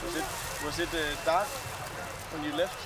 Was 0.04 0.16
it, 0.16 0.24
was 0.64 0.78
it 0.78 0.88
uh, 0.94 1.24
dark 1.24 1.46
when 2.32 2.44
you 2.44 2.56
left? 2.56 2.76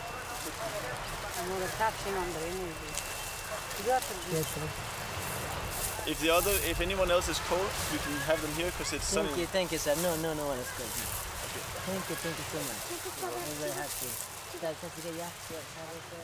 If 6.07 6.21
the 6.21 6.31
other, 6.31 6.51
if 6.69 6.81
anyone 6.81 7.11
else 7.11 7.29
is 7.29 7.39
cold, 7.49 7.71
you 7.93 7.99
can 8.01 8.17
have 8.27 8.41
them 8.43 8.51
here 8.57 8.71
because 8.73 8.93
it's 8.93 9.07
sunny. 9.07 9.29
Thank 9.29 9.39
you, 9.39 9.47
thank 9.47 9.73
you, 9.73 9.79
sir. 9.79 9.95
No, 10.03 10.17
no, 10.17 10.35
no 10.35 10.47
one 10.47 10.59
is 10.59 10.71
cold. 10.77 10.91
Okay. 10.91 11.63
Thank 11.87 12.11
you, 12.11 12.17
thank 12.17 12.37
you 12.39 12.47
so 12.51 12.59
much. 12.59 12.83
I'm 13.23 13.57
very 13.61 13.73
happy. 13.73 14.38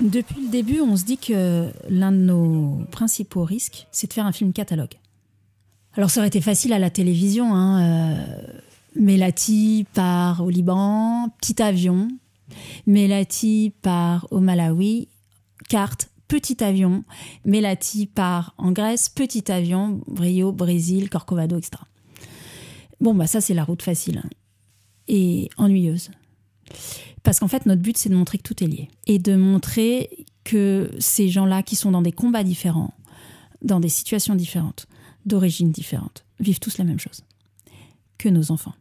Depuis 0.01 0.43
le 0.43 0.49
début, 0.51 0.81
on 0.81 0.97
se 0.97 1.05
dit 1.05 1.19
que 1.19 1.71
l'un 1.89 2.13
de 2.13 2.19
nos 2.19 2.81
principaux 2.91 3.45
risques, 3.45 3.87
c'est 3.93 4.09
de 4.09 4.13
faire 4.13 4.27
un 4.27 4.33
film 4.33 4.53
catalogue. 4.53 4.99
Alors 5.97 6.11
ça 6.11 6.21
aurait 6.21 6.29
été 6.29 6.41
facile 6.41 6.73
à 6.73 6.79
la 6.79 6.91
télévision. 6.91 7.55
Hein, 7.55 7.83
euh, 7.83 8.53
Melati 8.97 9.87
part 9.93 10.43
au 10.43 10.51
Liban, 10.51 11.29
petit 11.41 11.63
avion. 11.63 12.09
Melati 12.87 13.73
part 13.83 14.27
au 14.31 14.41
Malawi, 14.41 15.09
carte, 15.69 16.11
petit 16.29 16.63
avion. 16.63 17.05
Melati 17.45 18.07
part 18.07 18.55
en 18.59 18.73
Grèce, 18.73 19.09
petit 19.09 19.51
avion, 19.51 20.01
Rio, 20.17 20.53
Brésil, 20.53 21.09
Corcovado, 21.09 21.59
etc. 21.59 21.83
Bon, 23.01 23.15
bah 23.15 23.27
ça 23.27 23.41
c'est 23.41 23.55
la 23.55 23.65
route 23.65 23.83
facile 23.83 24.23
hein, 24.25 24.31
et 25.09 25.51
ennuyeuse. 25.57 26.11
Parce 27.23 27.41
qu'en 27.41 27.49
fait, 27.49 27.67
notre 27.67 27.83
but, 27.83 27.97
c'est 27.97 28.09
de 28.09 28.15
montrer 28.15 28.39
que 28.39 28.43
tout 28.43 28.63
est 28.63 28.67
lié. 28.67 28.89
Et 29.07 29.19
de 29.19 29.35
montrer 29.35 30.27
que 30.45 30.91
ces 30.99 31.29
gens-là 31.29 31.63
qui 31.63 31.77
sont 31.77 31.91
dans 31.91 32.03
des 32.03 32.13
combats 32.13 32.45
différents, 32.45 32.95
dans 33.63 33.81
des 33.81 33.89
situations 33.89 34.35
différentes, 34.35 34.87
d'origines 35.25 35.71
différentes, 35.71 36.25
vivent 36.41 36.61
tous 36.61 36.79
la 36.79 36.85
même 36.85 37.01
chose. 37.01 37.23
Que 38.19 38.29
nos 38.29 38.51
enfants. 38.51 38.75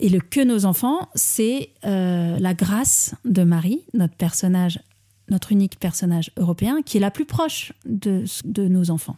Et 0.00 0.08
le 0.08 0.20
que 0.20 0.40
nos 0.42 0.64
enfants, 0.64 1.08
c'est 1.14 1.70
euh, 1.84 2.38
la 2.38 2.54
grâce 2.54 3.14
de 3.24 3.44
Marie, 3.44 3.84
notre 3.94 4.16
personnage, 4.16 4.80
notre 5.28 5.52
unique 5.52 5.78
personnage 5.78 6.32
européen, 6.36 6.82
qui 6.84 6.96
est 6.96 7.00
la 7.00 7.12
plus 7.12 7.26
proche 7.26 7.72
de, 7.84 8.24
de 8.44 8.66
nos 8.66 8.90
enfants. 8.90 9.16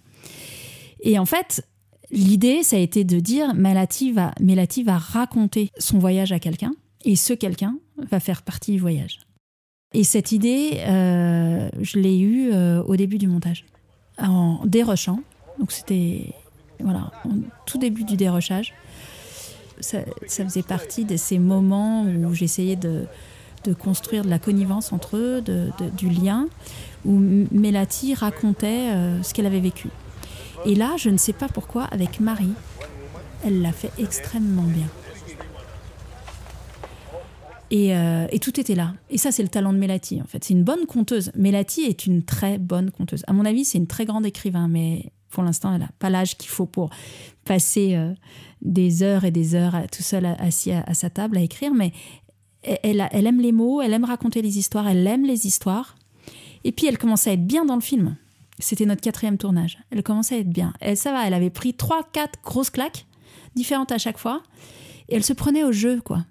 Et 1.00 1.18
en 1.18 1.26
fait, 1.26 1.66
l'idée, 2.14 2.62
ça 2.62 2.76
a 2.76 2.78
été 2.78 3.04
de 3.04 3.20
dire, 3.20 3.54
Melati 3.54 4.12
va, 4.12 4.32
Melati 4.40 4.82
va 4.82 4.96
raconter 4.96 5.70
son 5.78 5.98
voyage 5.98 6.32
à 6.32 6.38
quelqu'un, 6.38 6.74
et 7.04 7.16
ce 7.16 7.34
quelqu'un 7.34 7.76
va 8.10 8.20
faire 8.20 8.42
partie 8.42 8.72
du 8.72 8.78
voyage. 8.78 9.20
Et 9.92 10.02
cette 10.02 10.32
idée, 10.32 10.80
euh, 10.86 11.68
je 11.80 11.98
l'ai 11.98 12.18
eue 12.18 12.50
euh, 12.52 12.82
au 12.82 12.96
début 12.96 13.18
du 13.18 13.28
montage, 13.28 13.64
en 14.18 14.64
dérochant. 14.64 15.20
Donc 15.60 15.70
c'était 15.70 16.32
voilà, 16.80 17.12
tout 17.66 17.78
début 17.78 18.04
du 18.04 18.16
dérochage. 18.16 18.74
Ça, 19.80 20.00
faisait 20.26 20.62
partie 20.62 21.04
de 21.04 21.16
ces 21.16 21.38
moments 21.38 22.04
où 22.04 22.34
j'essayais 22.34 22.76
de, 22.76 23.06
construire 23.78 24.24
de 24.24 24.30
la 24.30 24.38
connivence 24.38 24.92
entre 24.92 25.16
eux, 25.16 25.44
du 25.96 26.08
lien, 26.08 26.48
où 27.04 27.18
Mélati 27.50 28.14
racontait 28.14 28.90
euh, 28.92 29.22
ce 29.22 29.34
qu'elle 29.34 29.46
avait 29.46 29.60
vécu. 29.60 29.88
Et 30.64 30.74
là, 30.74 30.94
je 30.96 31.10
ne 31.10 31.18
sais 31.18 31.32
pas 31.32 31.48
pourquoi, 31.48 31.84
avec 31.84 32.20
Marie, 32.20 32.54
elle 33.44 33.60
l'a 33.60 33.72
fait 33.72 33.92
extrêmement 33.98 34.62
bien. 34.62 34.88
Euh, 37.72 38.26
et, 38.30 38.38
tout 38.38 38.58
était 38.60 38.74
là. 38.74 38.94
Et 39.10 39.18
ça, 39.18 39.32
c'est 39.32 39.42
le 39.42 39.48
talent 39.48 39.72
de 39.72 39.78
Mélati, 39.78 40.20
en 40.20 40.26
fait. 40.26 40.44
C'est 40.44 40.54
une 40.54 40.64
bonne 40.64 40.86
conteuse. 40.86 41.32
Mélati 41.34 41.82
est 41.82 42.06
une 42.06 42.22
très 42.22 42.58
bonne 42.58 42.90
conteuse. 42.90 43.24
À 43.26 43.32
mon 43.32 43.44
avis, 43.44 43.64
c'est 43.64 43.78
une 43.78 43.86
très 43.86 44.04
grande 44.04 44.26
écrivain, 44.26 44.68
mais 44.68 45.12
pour 45.30 45.42
l'instant, 45.42 45.72
elle 45.74 45.80
n'a 45.80 45.90
pas 45.98 46.10
l'âge 46.10 46.36
qu'il 46.36 46.50
faut 46.50 46.66
pour 46.66 46.90
passer 47.44 47.96
euh, 47.96 48.12
des 48.62 49.02
heures 49.02 49.24
et 49.24 49.32
des 49.32 49.54
heures 49.54 49.76
tout 49.90 50.02
seul 50.02 50.24
assis 50.38 50.70
à, 50.70 50.94
sa 50.94 51.10
table 51.10 51.36
à 51.36 51.40
écrire. 51.40 51.74
Mais 51.74 51.92
elle, 52.62 53.00
aime 53.00 53.40
les 53.40 53.52
mots, 53.52 53.82
elle 53.82 53.92
aime 53.92 54.04
raconter 54.04 54.40
les 54.40 54.56
histoires, 54.58 54.86
elle 54.86 55.06
aime 55.06 55.26
les 55.26 55.46
histoires. 55.46 55.96
Et 56.62 56.72
puis, 56.72 56.86
elle 56.86 56.96
commence 56.96 57.26
à 57.26 57.32
être 57.32 57.46
bien 57.46 57.64
dans 57.64 57.74
le 57.74 57.82
film. 57.82 58.16
C'était 58.58 58.86
notre 58.86 59.00
quatrième 59.00 59.38
tournage. 59.38 59.78
Elle 59.90 60.02
commençait 60.02 60.36
à 60.36 60.38
être 60.38 60.50
bien. 60.50 60.72
Elle, 60.80 60.96
ça 60.96 61.12
va, 61.12 61.26
elle 61.26 61.34
avait 61.34 61.50
pris 61.50 61.74
trois, 61.74 62.02
quatre 62.12 62.40
grosses 62.42 62.70
claques, 62.70 63.06
différentes 63.56 63.92
à 63.92 63.98
chaque 63.98 64.18
fois. 64.18 64.42
Et 65.08 65.16
elle 65.16 65.24
se 65.24 65.32
prenait 65.32 65.64
au 65.64 65.72
jeu, 65.72 66.00
quoi. 66.00 66.24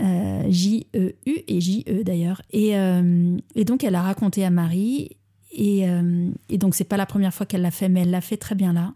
Euh, 0.00 0.44
J-E-U 0.48 1.42
et 1.46 1.60
J-E 1.60 2.02
d'ailleurs. 2.02 2.42
Et, 2.50 2.76
euh, 2.76 3.36
et, 3.54 3.64
donc 3.64 3.84
elle 3.84 3.94
a 3.94 4.02
raconté 4.02 4.44
à 4.44 4.50
Marie, 4.50 5.16
et, 5.52 5.88
euh, 5.88 6.30
et 6.48 6.56
donc 6.56 6.74
c'est 6.74 6.84
pas 6.84 6.96
la 6.96 7.04
première 7.04 7.34
fois 7.34 7.44
qu'elle 7.44 7.60
l'a 7.62 7.70
fait, 7.70 7.88
mais 7.88 8.00
elle 8.00 8.10
l'a 8.10 8.22
fait 8.22 8.38
très 8.38 8.54
bien 8.54 8.72
là. 8.72 8.94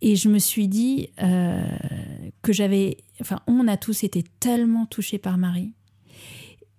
Et 0.00 0.14
je 0.14 0.28
me 0.28 0.38
suis 0.38 0.68
dit 0.68 1.08
que 1.18 2.52
j'avais, 2.52 2.98
enfin 3.20 3.40
on 3.48 3.66
a 3.66 3.76
tous 3.76 4.04
été 4.04 4.22
tellement 4.38 4.86
touchés 4.86 5.18
par 5.18 5.38
Marie. 5.38 5.72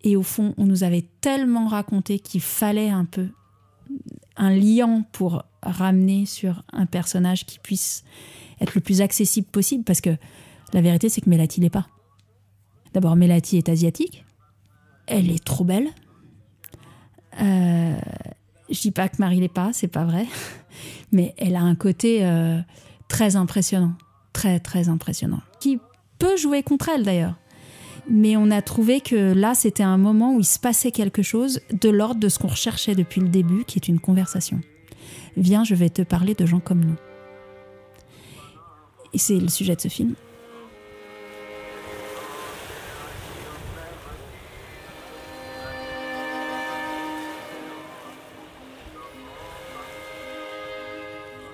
Et 0.01 0.15
au 0.15 0.23
fond, 0.23 0.53
on 0.57 0.65
nous 0.65 0.85
avait 0.85 1.05
tellement 1.19 1.67
raconté 1.67 2.19
qu'il 2.19 2.39
fallait 2.39 2.89
un 2.89 3.03
peu 3.03 3.27
un 4.37 4.51
liant 4.51 5.03
pour 5.11 5.43
ramener 5.61 6.25
sur 6.25 6.63
un 6.71 6.85
personnage 6.85 7.45
qui 7.45 7.59
puisse 7.59 8.03
être 8.61 8.75
le 8.75 8.81
plus 8.81 9.01
accessible 9.01 9.47
possible. 9.47 9.83
Parce 9.83 10.01
que 10.01 10.15
la 10.73 10.81
vérité, 10.81 11.09
c'est 11.09 11.21
que 11.21 11.29
Melati 11.29 11.61
l'est 11.61 11.69
pas. 11.69 11.87
D'abord, 12.93 13.15
Melati 13.15 13.57
est 13.57 13.69
asiatique. 13.69 14.25
Elle 15.07 15.31
est 15.31 15.43
trop 15.43 15.63
belle. 15.63 15.89
Euh, 17.41 17.97
je 18.69 18.79
dis 18.79 18.91
pas 18.91 19.09
que 19.09 19.17
Marie 19.19 19.39
l'est 19.39 19.47
pas, 19.47 19.71
c'est 19.73 19.87
pas 19.87 20.05
vrai. 20.05 20.25
Mais 21.11 21.33
elle 21.37 21.55
a 21.55 21.61
un 21.61 21.75
côté 21.75 22.25
euh, 22.25 22.59
très 23.07 23.35
impressionnant. 23.35 23.93
Très, 24.33 24.59
très 24.59 24.89
impressionnant. 24.89 25.41
Qui 25.59 25.79
peut 26.19 26.37
jouer 26.37 26.63
contre 26.63 26.89
elle 26.89 27.03
d'ailleurs. 27.03 27.35
Mais 28.09 28.35
on 28.35 28.49
a 28.49 28.63
trouvé 28.63 29.01
que 29.01 29.33
là, 29.33 29.53
c'était 29.53 29.83
un 29.83 29.97
moment 29.97 30.33
où 30.33 30.39
il 30.39 30.45
se 30.45 30.57
passait 30.57 30.91
quelque 30.91 31.21
chose 31.21 31.61
de 31.71 31.89
l'ordre 31.89 32.19
de 32.19 32.27
ce 32.27 32.39
qu'on 32.39 32.47
recherchait 32.47 32.95
depuis 32.95 33.21
le 33.21 33.27
début, 33.27 33.65
qui 33.65 33.77
est 33.77 33.87
une 33.87 33.99
conversation. 33.99 34.61
Viens, 35.37 35.63
je 35.63 35.75
vais 35.75 35.89
te 35.89 36.01
parler 36.01 36.33
de 36.33 36.45
gens 36.45 36.59
comme 36.59 36.83
nous. 36.83 36.95
Et 39.13 39.19
c'est 39.19 39.39
le 39.39 39.47
sujet 39.47 39.75
de 39.75 39.81
ce 39.81 39.87
film. 39.87 40.15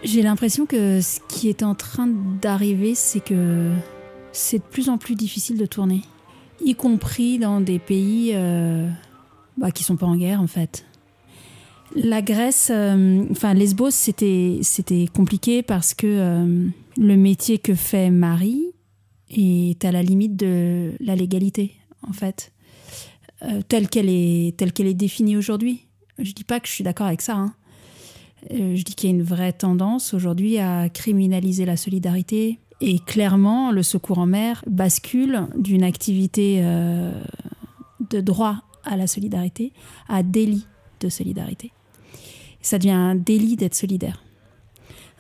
J'ai 0.04 0.22
l'impression 0.22 0.66
que 0.66 1.02
ce 1.02 1.20
qui 1.28 1.50
est 1.50 1.64
en 1.64 1.76
train 1.76 2.08
d'arriver, 2.08 2.96
c'est 2.96 3.20
que 3.20 3.72
c'est 4.32 4.60
de 4.60 4.64
plus 4.64 4.90
en 4.90 4.98
plus 4.98 5.16
difficile 5.16 5.58
de 5.58 5.66
tourner, 5.66 6.02
y 6.64 6.76
compris 6.76 7.40
dans 7.40 7.62
des 7.62 7.80
pays 7.80 8.32
euh, 8.34 8.90
bah, 9.58 9.72
qui 9.72 9.84
sont 9.84 9.96
pas 9.96 10.06
en 10.06 10.16
guerre 10.16 10.42
en 10.42 10.48
fait. 10.48 10.86
La 11.96 12.22
Grèce, 12.22 12.72
euh, 12.74 13.24
enfin 13.32 13.54
Lesbos, 13.54 13.92
c'était 13.92 14.60
c'était 14.64 15.06
compliqué 15.14 15.62
parce 15.62 15.94
que 15.94 16.08
euh, 16.08 16.68
le 16.98 17.16
métier 17.16 17.58
que 17.58 17.74
fait 17.74 18.10
Marie 18.10 18.74
est 19.30 19.86
à 19.86 19.92
la 19.92 20.04
limite 20.04 20.36
de 20.36 20.94
la 21.00 21.16
légalité 21.16 21.72
en 22.08 22.12
fait, 22.12 22.52
euh, 23.44 23.62
telle 23.68 23.88
qu'elle 23.88 24.10
est 24.10 24.58
telle 24.58 24.74
qu'elle 24.74 24.88
est 24.88 24.94
définie 24.94 25.38
aujourd'hui. 25.38 25.86
Je 26.18 26.34
dis 26.34 26.44
pas 26.44 26.60
que 26.60 26.68
je 26.68 26.74
suis 26.74 26.84
d'accord 26.84 27.08
avec 27.08 27.22
ça. 27.22 27.36
Hein. 27.36 27.54
Je 28.50 28.84
dis 28.84 28.94
qu'il 28.94 29.10
y 29.10 29.14
a 29.14 29.16
une 29.16 29.24
vraie 29.24 29.54
tendance 29.54 30.14
aujourd'hui 30.14 30.60
à 30.60 30.90
criminaliser 30.90 31.66
la 31.66 31.78
solidarité. 31.78 32.60
Et 32.88 33.00
clairement, 33.00 33.72
le 33.72 33.82
secours 33.82 34.20
en 34.20 34.27
mer 34.27 34.63
bascule 34.68 35.48
d'une 35.58 35.82
activité 35.82 36.60
euh, 36.62 37.20
de 38.12 38.22
droit 38.22 38.62
à 38.84 38.96
la 38.96 39.08
solidarité 39.08 39.74
à 40.08 40.22
délit 40.22 40.68
de 41.00 41.10
solidarité. 41.10 41.72
Ça 42.62 42.77
devient 42.77 42.92
un 42.92 43.15
délit 43.15 43.56
d'être 43.56 43.74
solidaire. 43.74 44.24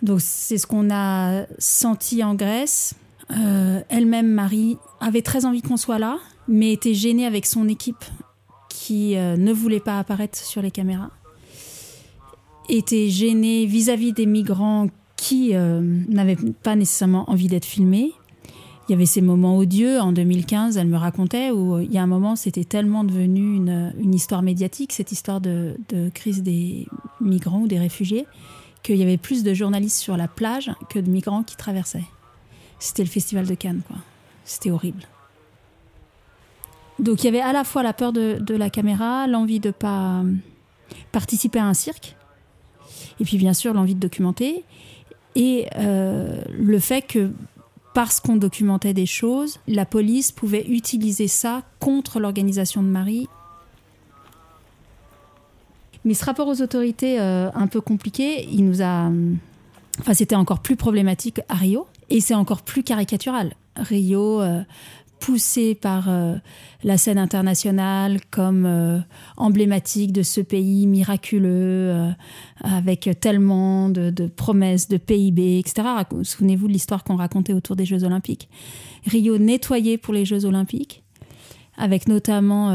Donc 0.03 0.21
c'est 0.21 0.59
ce 0.59 0.67
qu'on 0.67 0.91
a 0.91 1.47
senti 1.57 2.23
en 2.23 2.35
Grèce. 2.35 2.93
Euh, 3.31 3.81
Elle-même, 3.89 4.27
Marie, 4.27 4.77
avait 4.99 5.23
très 5.23 5.45
envie 5.45 5.63
qu'on 5.63 5.77
soit 5.77 5.97
là, 5.97 6.19
mais 6.47 6.71
était 6.71 6.93
gênée 6.93 7.25
avec 7.25 7.47
son 7.47 7.67
équipe 7.67 8.05
qui 8.69 9.17
euh, 9.17 9.37
ne 9.37 9.51
voulait 9.51 9.79
pas 9.79 9.97
apparaître 9.97 10.37
sur 10.37 10.61
les 10.61 10.69
caméras 10.69 11.09
était 12.69 13.09
gênée 13.09 13.65
vis-à-vis 13.65 14.13
des 14.13 14.25
migrants 14.25 14.87
qui 15.25 15.55
euh, 15.55 15.81
n'avaient 16.07 16.37
pas 16.61 16.75
nécessairement 16.75 17.27
envie 17.31 17.47
d'être 17.47 17.65
filmés. 17.65 18.11
Il 18.87 18.91
y 18.91 18.93
avait 18.93 19.07
ces 19.07 19.21
moments 19.21 19.57
odieux 19.57 19.99
en 19.99 20.11
2015, 20.11 20.77
elle 20.77 20.87
me 20.87 20.97
racontait, 20.97 21.49
où 21.49 21.79
il 21.79 21.91
y 21.91 21.97
a 21.97 22.03
un 22.03 22.07
moment, 22.07 22.35
c'était 22.35 22.63
tellement 22.63 23.03
devenu 23.03 23.55
une, 23.55 23.91
une, 23.97 24.13
histoire 24.13 24.43
médiatique, 24.43 24.93
cette 24.93 25.11
histoire 25.11 25.41
de, 25.41 25.77
crise 26.13 26.43
des 26.43 26.85
migrants 27.21 27.61
ou 27.61 27.67
des 27.67 27.79
réfugiés, 27.79 28.27
qu'il 28.83 28.97
y 28.97 29.01
avait 29.01 29.17
plus 29.17 29.41
de 29.41 29.51
journalistes 29.55 29.97
sur 29.97 30.15
la 30.15 30.27
plage 30.27 30.71
que 30.91 30.99
de 30.99 31.09
migrants 31.09 31.41
qui 31.41 31.55
traversaient. 31.55 32.05
C'était 32.77 33.03
le 33.03 33.09
festival 33.09 33.47
de 33.47 33.55
Cannes, 33.55 33.81
quoi. 33.87 33.97
C'était 34.43 34.69
horrible. 34.69 35.07
Donc 36.99 37.23
il 37.23 37.25
y 37.25 37.29
avait 37.29 37.41
à 37.41 37.51
la 37.51 37.63
fois 37.63 37.81
la 37.81 37.93
peur 37.93 38.13
de, 38.13 38.37
de 38.39 38.53
la 38.53 38.69
caméra, 38.69 39.25
l'envie 39.25 39.59
de 39.59 39.71
pas 39.71 40.23
participer 41.11 41.57
à 41.57 41.65
un 41.65 41.73
cirque, 41.73 42.15
et 43.19 43.23
puis 43.23 43.39
bien 43.39 43.55
sûr 43.55 43.73
l'envie 43.73 43.95
de 43.95 43.99
documenter, 43.99 44.63
et 45.35 45.67
euh, 45.75 46.41
le 46.57 46.79
fait 46.79 47.01
que 47.01 47.31
parce 47.93 48.19
qu'on 48.19 48.35
documentait 48.35 48.93
des 48.93 49.05
choses, 49.05 49.59
la 49.67 49.85
police 49.85 50.31
pouvait 50.31 50.65
utiliser 50.67 51.27
ça 51.27 51.63
contre 51.79 52.19
l'organisation 52.19 52.83
de 52.83 52.89
Marie. 52.89 53.27
Mais 56.03 56.13
ce 56.13 56.25
rapport 56.25 56.47
aux 56.47 56.61
autorités 56.61 57.19
euh, 57.19 57.49
un 57.53 57.67
peu 57.67 57.81
compliqué, 57.81 58.47
il 58.51 58.65
nous 58.65 58.81
a... 58.81 59.09
Enfin, 59.99 60.13
c'était 60.13 60.35
encore 60.35 60.59
plus 60.59 60.75
problématique 60.75 61.39
à 61.47 61.55
Rio, 61.55 61.87
et 62.09 62.19
c'est 62.19 62.35
encore 62.35 62.63
plus 62.63 62.83
caricatural. 62.83 63.53
Rio, 63.77 64.41
euh, 64.41 64.61
poussé 65.25 65.73
par 65.73 66.07
euh, 66.07 66.35
la 66.83 66.99
scène 66.99 67.17
internationale 67.17 68.19
comme 68.29 68.67
euh, 68.67 68.99
emblématique 69.37 70.11
de 70.11 70.21
ce 70.21 70.39
pays 70.39 70.85
miraculeux, 70.85 71.49
euh, 71.49 72.11
avec 72.61 73.09
tellement 73.19 73.89
de, 73.89 74.11
de, 74.11 74.27
promesses 74.27 74.87
de 74.87 74.97
PIB, 74.97 75.57
etc. 75.57 75.87
Souvenez-vous 76.21 76.67
de 76.67 76.73
l'histoire 76.73 77.03
qu'on 77.03 77.15
racontait 77.15 77.53
autour 77.53 77.75
des 77.75 77.85
Jeux 77.85 78.03
Olympiques. 78.03 78.49
Rio 79.07 79.39
nettoyé 79.39 79.97
pour 79.97 80.13
les 80.13 80.25
Jeux 80.25 80.45
Olympiques, 80.45 81.03
avec 81.75 82.07
notamment 82.07 82.71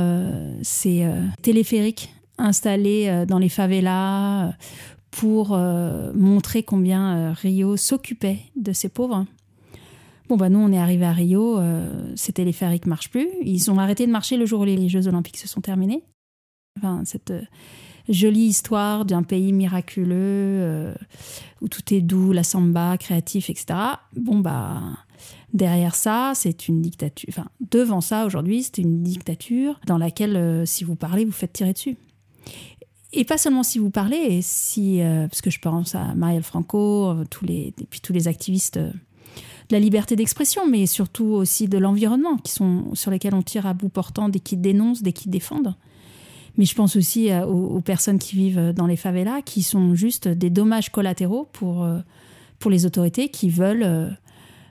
ces 0.63 1.09
téléphériques 1.43 2.13
installés 2.37 3.25
dans 3.27 3.39
les 3.39 3.49
favelas 3.49 4.53
pour 5.11 5.57
montrer 6.15 6.63
combien 6.63 7.33
Rio 7.33 7.77
s'occupait 7.77 8.39
de 8.57 8.73
ces 8.73 8.89
pauvres. 8.89 9.25
Bon, 10.31 10.37
bah, 10.37 10.49
nous, 10.49 10.61
on 10.61 10.71
est 10.71 10.79
arrivé 10.79 11.05
à 11.05 11.11
Rio, 11.11 11.59
euh, 11.59 12.13
ces 12.15 12.33
téléphériques 12.33 12.87
ne 12.87 12.91
marchent 12.91 13.11
plus. 13.11 13.27
Ils 13.43 13.69
ont 13.69 13.81
arrêté 13.81 14.07
de 14.07 14.13
marcher 14.13 14.37
le 14.37 14.47
jour 14.47 14.61
où 14.61 14.65
les 14.65 14.89
Jeux 14.89 15.09
Olympiques 15.09 15.39
se 15.39 15.49
sont 15.49 15.61
terminés. 15.61 16.05
Enfin, 16.79 17.03
cette 17.05 17.33
euh, 17.33 17.43
jolie 18.09 18.45
histoire 18.45 19.05
d'un 19.05 19.25
pays 19.25 19.53
miraculeux 19.53 20.15
euh, 20.15 20.95
où 21.61 21.67
tout 21.67 21.93
est 21.93 22.01
doux, 22.01 22.31
la 22.31 22.45
samba, 22.45 22.97
créatif, 22.97 23.51
etc. 23.51 23.77
Bon, 24.15 24.39
bah, 24.39 24.81
derrière 25.53 25.97
ça, 25.97 26.31
c'est 26.37 26.69
une 26.69 26.81
dictature. 26.81 27.29
Enfin, 27.31 27.49
devant 27.69 28.01
ça, 28.01 28.25
aujourd'hui, 28.25 28.63
c'est 28.63 28.79
une 28.79 29.03
dictature 29.03 29.81
dans 29.89 29.99
laquelle, 29.99 30.37
euh, 30.37 30.65
si 30.65 30.85
vous 30.85 30.95
parlez, 30.95 31.25
vous 31.25 31.33
faites 31.33 31.55
tirer 31.55 31.73
dessus. 31.73 31.97
Et 33.13 33.25
pas 33.25 33.37
seulement 33.37 33.65
si 33.65 33.81
vous 33.81 33.91
parlez, 33.91 34.17
et 34.17 34.43
si, 34.43 35.01
parce 35.03 35.41
que 35.41 35.51
je 35.51 35.59
pense 35.59 35.97
à 35.97 36.15
Marielle 36.15 36.45
Franco, 36.45 37.25
tous 37.29 37.45
les, 37.45 37.75
et 37.77 37.87
puis 37.91 38.01
tous 38.01 38.13
les 38.13 38.29
activistes 38.29 38.79
de 39.71 39.75
la 39.75 39.81
liberté 39.81 40.17
d'expression, 40.17 40.69
mais 40.69 40.87
surtout 40.87 41.27
aussi 41.27 41.69
de 41.69 41.79
l'environnement, 41.79 42.37
qui 42.37 42.53
sont 42.53 42.95
sur 42.95 43.11
lesquels 43.11 43.35
on 43.35 43.43
tire 43.43 43.67
à 43.67 43.75
bout 43.75 43.89
portant 43.89 44.29
dès 44.29 44.41
qu'ils 44.41 44.61
dénoncent, 44.61 45.03
dès 45.03 45.13
qu'ils 45.13 45.31
défendent. 45.31 45.75
Mais 46.59 46.65
je 46.65 46.75
pense 46.75 46.97
aussi 46.97 47.31
aux, 47.33 47.77
aux, 47.77 47.81
personnes 47.81 48.19
qui 48.19 48.37
vivent 48.37 48.73
dans 48.75 48.87
les 48.87 48.97
favelas, 48.97 49.41
qui 49.43 49.63
sont 49.63 49.95
juste 49.95 50.29
des 50.29 50.51
dommages 50.51 50.91
collatéraux 50.91 51.49
pour, 51.53 51.89
pour 52.59 52.71
les 52.71 52.85
autorités 52.85 53.29
qui 53.29 53.49
veulent 53.49 54.17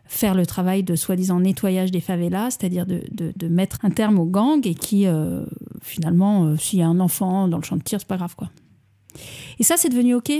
faire 0.10 0.34
le 0.34 0.46
travail 0.48 0.84
de 0.84 0.96
soi-disant 0.96 1.40
nettoyage 1.40 1.92
des 1.92 2.02
favelas, 2.02 2.50
c'est-à-dire 2.50 2.88
de, 2.88 3.04
de, 3.12 3.48
mettre 3.48 3.78
un 3.84 3.92
terme 3.92 4.18
aux 4.18 4.26
gangs 4.26 4.66
et 4.66 4.74
qui, 4.74 5.06
euh, 5.06 5.46
finalement, 5.82 6.46
euh, 6.46 6.58
s'il 6.58 6.80
y 6.80 6.82
a 6.82 6.88
un 6.88 7.00
enfant 7.00 7.48
dans 7.48 7.58
le 7.58 7.64
champ 7.64 7.78
de 7.78 7.84
tir, 7.84 8.00
c'est 8.00 8.08
pas 8.08 8.18
grave, 8.18 8.36
quoi. 8.36 8.50
Et 9.60 9.64
ça, 9.64 9.78
c'est 9.78 9.90
devenu 9.90 10.16
OK. 10.16 10.32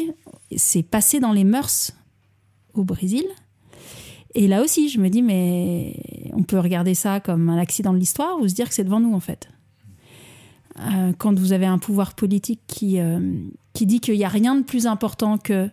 C'est 0.56 0.82
passé 0.82 1.20
dans 1.20 1.32
les 1.32 1.44
mœurs 1.44 1.92
au 2.74 2.84
Brésil. 2.84 3.26
Et 4.36 4.48
là 4.48 4.62
aussi, 4.62 4.90
je 4.90 5.00
me 5.00 5.10
dis, 5.10 5.22
mais 5.22 5.96
on 6.34 6.44
peut 6.44 6.60
regarder 6.60 6.94
ça 6.94 7.20
comme 7.20 7.50
un 7.50 7.58
accident 7.58 7.94
de 7.94 7.98
l'histoire 7.98 8.40
ou 8.40 8.48
se 8.48 8.54
dire 8.54 8.70
que 8.70 8.76
c'est 8.76 8.84
devant 8.84 9.00
nous, 9.00 9.14
en 9.14 9.20
fait. 9.20 9.50
Euh, 10.80 11.14
quand 11.18 11.38
vous 11.38 11.52
avez 11.52 11.66
un 11.66 11.78
pouvoir 11.78 12.14
politique 12.14 12.62
qui, 12.68 13.00
euh, 13.00 13.20
qui 13.74 13.86
dit 13.86 14.00
qu'il 14.00 14.16
n'y 14.16 14.24
a 14.24 14.30
rien 14.30 14.56
de 14.56 14.64
plus 14.64 14.88
important 14.88 15.38
que 15.38 15.70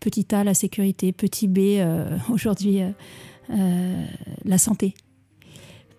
petit 0.00 0.26
a, 0.34 0.44
la 0.44 0.54
sécurité, 0.54 1.12
petit 1.12 1.48
b, 1.48 1.58
euh, 1.78 2.16
aujourd'hui, 2.30 2.80
la 4.44 4.58
santé, 4.58 4.94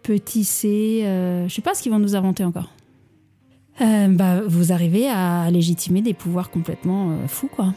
petit 0.03 0.43
c, 0.43 1.01
je 1.03 1.43
ne 1.43 1.49
sais 1.49 1.61
pas 1.61 1.73
ce 1.73 1.81
qu'ils 1.81 1.91
vont 1.91 1.99
nous 1.99 2.15
inventer 2.15 2.43
encore. 2.45 2.71
bah, 3.79 4.41
vous 4.41 4.71
arrivez 4.71 5.09
à 5.09 5.49
légitimer 5.51 6.01
des 6.01 6.13
pouvoirs 6.13 6.49
complètement 6.49 7.27
fous, 7.27 7.49
quoi. 7.53 7.73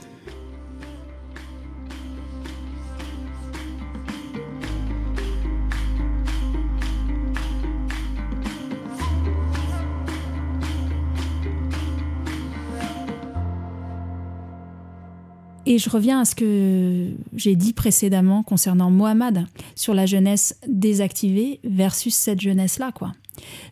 Et 15.75 15.79
je 15.79 15.91
reviens 15.91 16.21
à 16.21 16.25
ce 16.25 16.37
que 16.37 17.11
j'ai 17.35 17.57
dit 17.57 17.73
précédemment 17.73 18.45
concernant 18.45 18.93
Mohamed 18.93 19.45
sur 19.75 19.93
la 19.93 20.07
jeunesse 20.07 20.57
désactivée 20.69 21.59
versus 21.65 22.15
cette 22.15 22.41
jeunesse-là. 22.41 22.93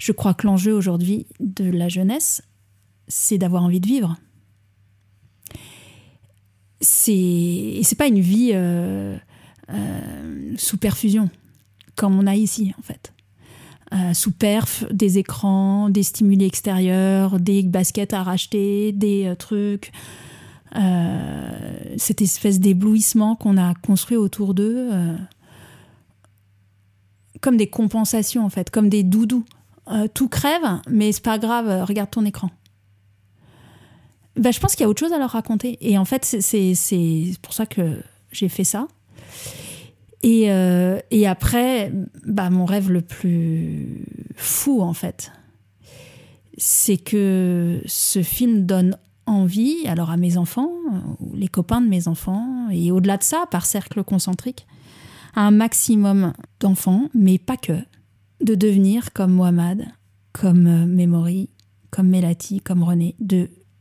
Je 0.00 0.10
crois 0.10 0.34
que 0.34 0.48
l'enjeu 0.48 0.72
aujourd'hui 0.72 1.28
de 1.38 1.62
la 1.62 1.88
jeunesse, 1.88 2.42
c'est 3.06 3.38
d'avoir 3.38 3.62
envie 3.62 3.78
de 3.78 3.86
vivre. 3.86 4.16
C'est 6.80 7.12
et 7.12 7.82
c'est 7.84 7.94
pas 7.94 8.08
une 8.08 8.18
vie 8.18 8.50
euh, 8.52 9.16
euh, 9.72 10.54
sous 10.56 10.78
perfusion 10.78 11.30
comme 11.94 12.18
on 12.18 12.26
a 12.26 12.34
ici 12.34 12.74
en 12.80 12.82
fait. 12.82 13.12
Euh, 13.92 14.12
sous 14.12 14.32
perf, 14.32 14.86
des 14.90 15.18
écrans, 15.18 15.88
des 15.88 16.02
stimuli 16.02 16.46
extérieurs, 16.46 17.38
des 17.38 17.62
baskets 17.62 18.12
à 18.12 18.24
racheter, 18.24 18.90
des 18.90 19.32
trucs. 19.38 19.92
Euh, 20.76 21.94
cette 21.98 22.22
espèce 22.22 22.58
d'éblouissement 22.60 23.36
qu'on 23.36 23.58
a 23.58 23.74
construit 23.74 24.16
autour 24.16 24.54
d'eux, 24.54 24.88
euh, 24.90 25.16
comme 27.40 27.56
des 27.58 27.66
compensations 27.68 28.44
en 28.44 28.48
fait, 28.48 28.70
comme 28.70 28.88
des 28.88 29.02
doudous. 29.02 29.44
Euh, 29.90 30.06
tout 30.12 30.28
crève, 30.28 30.62
mais 30.88 31.12
c'est 31.12 31.24
pas 31.24 31.38
grave, 31.38 31.84
regarde 31.86 32.10
ton 32.10 32.24
écran. 32.24 32.50
Bah, 34.36 34.50
je 34.50 34.60
pense 34.60 34.74
qu'il 34.74 34.84
y 34.84 34.86
a 34.86 34.88
autre 34.88 35.00
chose 35.00 35.12
à 35.12 35.18
leur 35.18 35.30
raconter. 35.30 35.76
Et 35.80 35.98
en 35.98 36.04
fait, 36.06 36.24
c'est- 36.24 37.38
pour 37.42 37.52
ça 37.52 37.66
que 37.66 38.00
j'ai 38.30 38.48
fait 38.48 38.64
ça. 38.64 38.88
Et, 40.22 40.44
et 41.10 41.26
après, 41.26 41.92
bah, 42.24 42.48
mon 42.48 42.64
rêve 42.64 42.90
le 42.90 43.02
plus 43.02 44.06
fou, 44.36 44.80
en 44.80 44.94
fait, 44.94 45.32
c'est 46.56 46.96
que 46.96 47.82
ce 47.86 48.22
film 48.22 48.64
donne 48.64 48.96
envie, 49.26 49.86
alors 49.86 50.10
à 50.10 50.16
mes 50.16 50.36
enfants, 50.36 50.70
euh, 50.92 50.98
les 51.34 51.48
copains 51.48 51.80
de 51.80 51.88
mes 51.88 52.08
enfants, 52.08 52.68
et 52.70 52.90
au-delà 52.90 53.16
de 53.16 53.22
ça, 53.22 53.44
par 53.50 53.66
cercle 53.66 54.02
concentrique, 54.04 54.66
à 55.34 55.42
un 55.42 55.50
maximum 55.50 56.32
d'enfants, 56.60 57.08
mais 57.14 57.38
pas 57.38 57.56
que, 57.56 57.78
de 58.42 58.54
devenir 58.54 59.12
comme 59.12 59.32
Mohamed, 59.32 59.86
comme 60.32 60.66
euh, 60.66 60.86
Memory, 60.86 61.48
comme 61.90 62.08
Melati, 62.08 62.60
comme 62.60 62.82
René. 62.82 63.16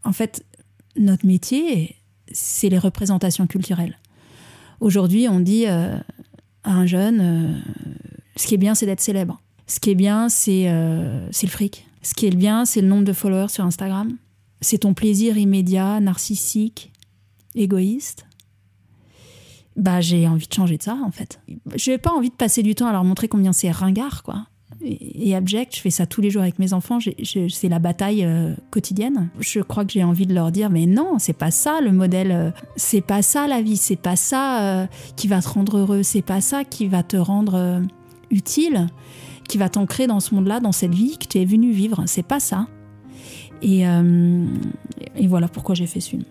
En 0.03 0.13
fait, 0.13 0.45
notre 0.97 1.25
métier, 1.25 1.95
c'est 2.31 2.69
les 2.69 2.79
représentations 2.79 3.47
culturelles. 3.47 3.97
Aujourd'hui, 4.79 5.27
on 5.29 5.39
dit 5.39 5.67
euh, 5.67 5.95
à 6.63 6.73
un 6.73 6.85
jeune, 6.85 7.61
ce 8.35 8.47
qui 8.47 8.55
est 8.55 8.57
bien, 8.57 8.75
c'est 8.75 8.85
d'être 8.85 9.01
célèbre. 9.01 9.39
Ce 9.71 9.79
qui 9.79 9.91
est 9.91 9.95
bien, 9.95 10.27
c'est 10.27 10.65
euh, 10.67 11.27
le 11.27 11.47
fric. 11.47 11.87
Ce 12.01 12.13
qui 12.13 12.25
est 12.25 12.35
bien, 12.35 12.65
c'est 12.65 12.81
le 12.81 12.89
nombre 12.89 13.05
de 13.05 13.13
followers 13.13 13.47
sur 13.47 13.63
Instagram. 13.63 14.17
C'est 14.61 14.79
ton 14.79 14.93
plaisir 14.93 15.37
immédiat, 15.37 15.99
narcissique, 15.99 16.91
égoïste. 17.55 18.25
Bah, 19.75 20.01
j'ai 20.01 20.27
envie 20.27 20.47
de 20.47 20.53
changer 20.53 20.77
de 20.77 20.83
ça, 20.83 20.97
en 21.03 21.11
fait. 21.11 21.39
J'ai 21.75 21.97
pas 21.97 22.11
envie 22.11 22.29
de 22.29 22.35
passer 22.35 22.61
du 22.61 22.75
temps 22.75 22.87
à 22.87 22.91
leur 22.91 23.03
montrer 23.03 23.27
combien 23.27 23.53
c'est 23.53 23.71
ringard, 23.71 24.23
quoi. 24.23 24.45
Et, 24.83 25.35
abject, 25.35 25.75
je 25.75 25.81
fais 25.81 25.89
ça 25.91 26.05
tous 26.05 26.21
les 26.21 26.31
jours 26.31 26.41
avec 26.41 26.57
mes 26.57 26.73
enfants. 26.73 26.97
C'est 27.23 27.69
la 27.69 27.79
bataille 27.79 28.25
euh, 28.25 28.55
quotidienne. 28.71 29.29
Je 29.39 29.59
crois 29.59 29.85
que 29.85 29.91
j'ai 29.91 30.03
envie 30.03 30.25
de 30.25 30.33
leur 30.33 30.51
dire, 30.51 30.69
mais 30.69 30.87
non, 30.87 31.19
c'est 31.19 31.33
pas 31.33 31.51
ça 31.51 31.81
le 31.81 31.91
modèle. 31.91 32.31
euh, 32.31 32.51
c'est 32.75 33.01
pas 33.01 33.21
ça 33.21 33.47
la 33.47 33.61
vie. 33.61 33.77
C'est 33.77 33.95
pas 33.95 34.15
ça 34.15 34.61
euh, 34.81 34.87
qui 35.15 35.27
va 35.27 35.41
te 35.41 35.49
rendre 35.49 35.77
heureux. 35.77 36.03
C'est 36.03 36.23
pas 36.23 36.41
ça 36.41 36.63
qui 36.63 36.87
va 36.87 37.03
te 37.03 37.17
rendre 37.17 37.55
euh, 37.55 37.81
utile, 38.31 38.87
qui 39.47 39.57
va 39.57 39.69
t'ancrer 39.69 40.07
dans 40.07 40.19
ce 40.19 40.33
monde-là, 40.33 40.59
dans 40.59 40.71
cette 40.71 40.95
vie 40.95 41.17
que 41.17 41.27
tu 41.27 41.37
es 41.39 41.45
venu 41.45 41.71
vivre. 41.71 42.03
C'est 42.07 42.25
pas 42.25 42.39
ça. 42.39 42.67
Et, 43.61 43.87
euh, 43.87 44.45
et 45.15 45.27
voilà 45.27 45.47
pourquoi 45.47 45.75
j'ai 45.75 45.87
fait 45.87 45.99
ce 45.99 46.09
film. 46.11 46.23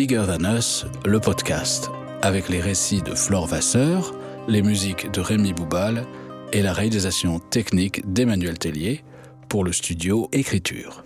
Bigger 0.00 0.24
Than 0.26 0.56
Us, 0.56 0.86
le 1.04 1.20
podcast, 1.20 1.90
avec 2.22 2.48
les 2.48 2.60
récits 2.60 3.02
de 3.02 3.14
Flore 3.14 3.46
Vasseur, 3.46 4.14
les 4.48 4.62
musiques 4.62 5.10
de 5.10 5.20
Rémi 5.20 5.52
Boubal 5.52 6.06
et 6.52 6.62
la 6.62 6.72
réalisation 6.72 7.38
technique 7.38 8.10
d'Emmanuel 8.10 8.58
Tellier 8.58 9.04
pour 9.48 9.62
le 9.62 9.72
studio 9.72 10.28
Écriture. 10.32 11.04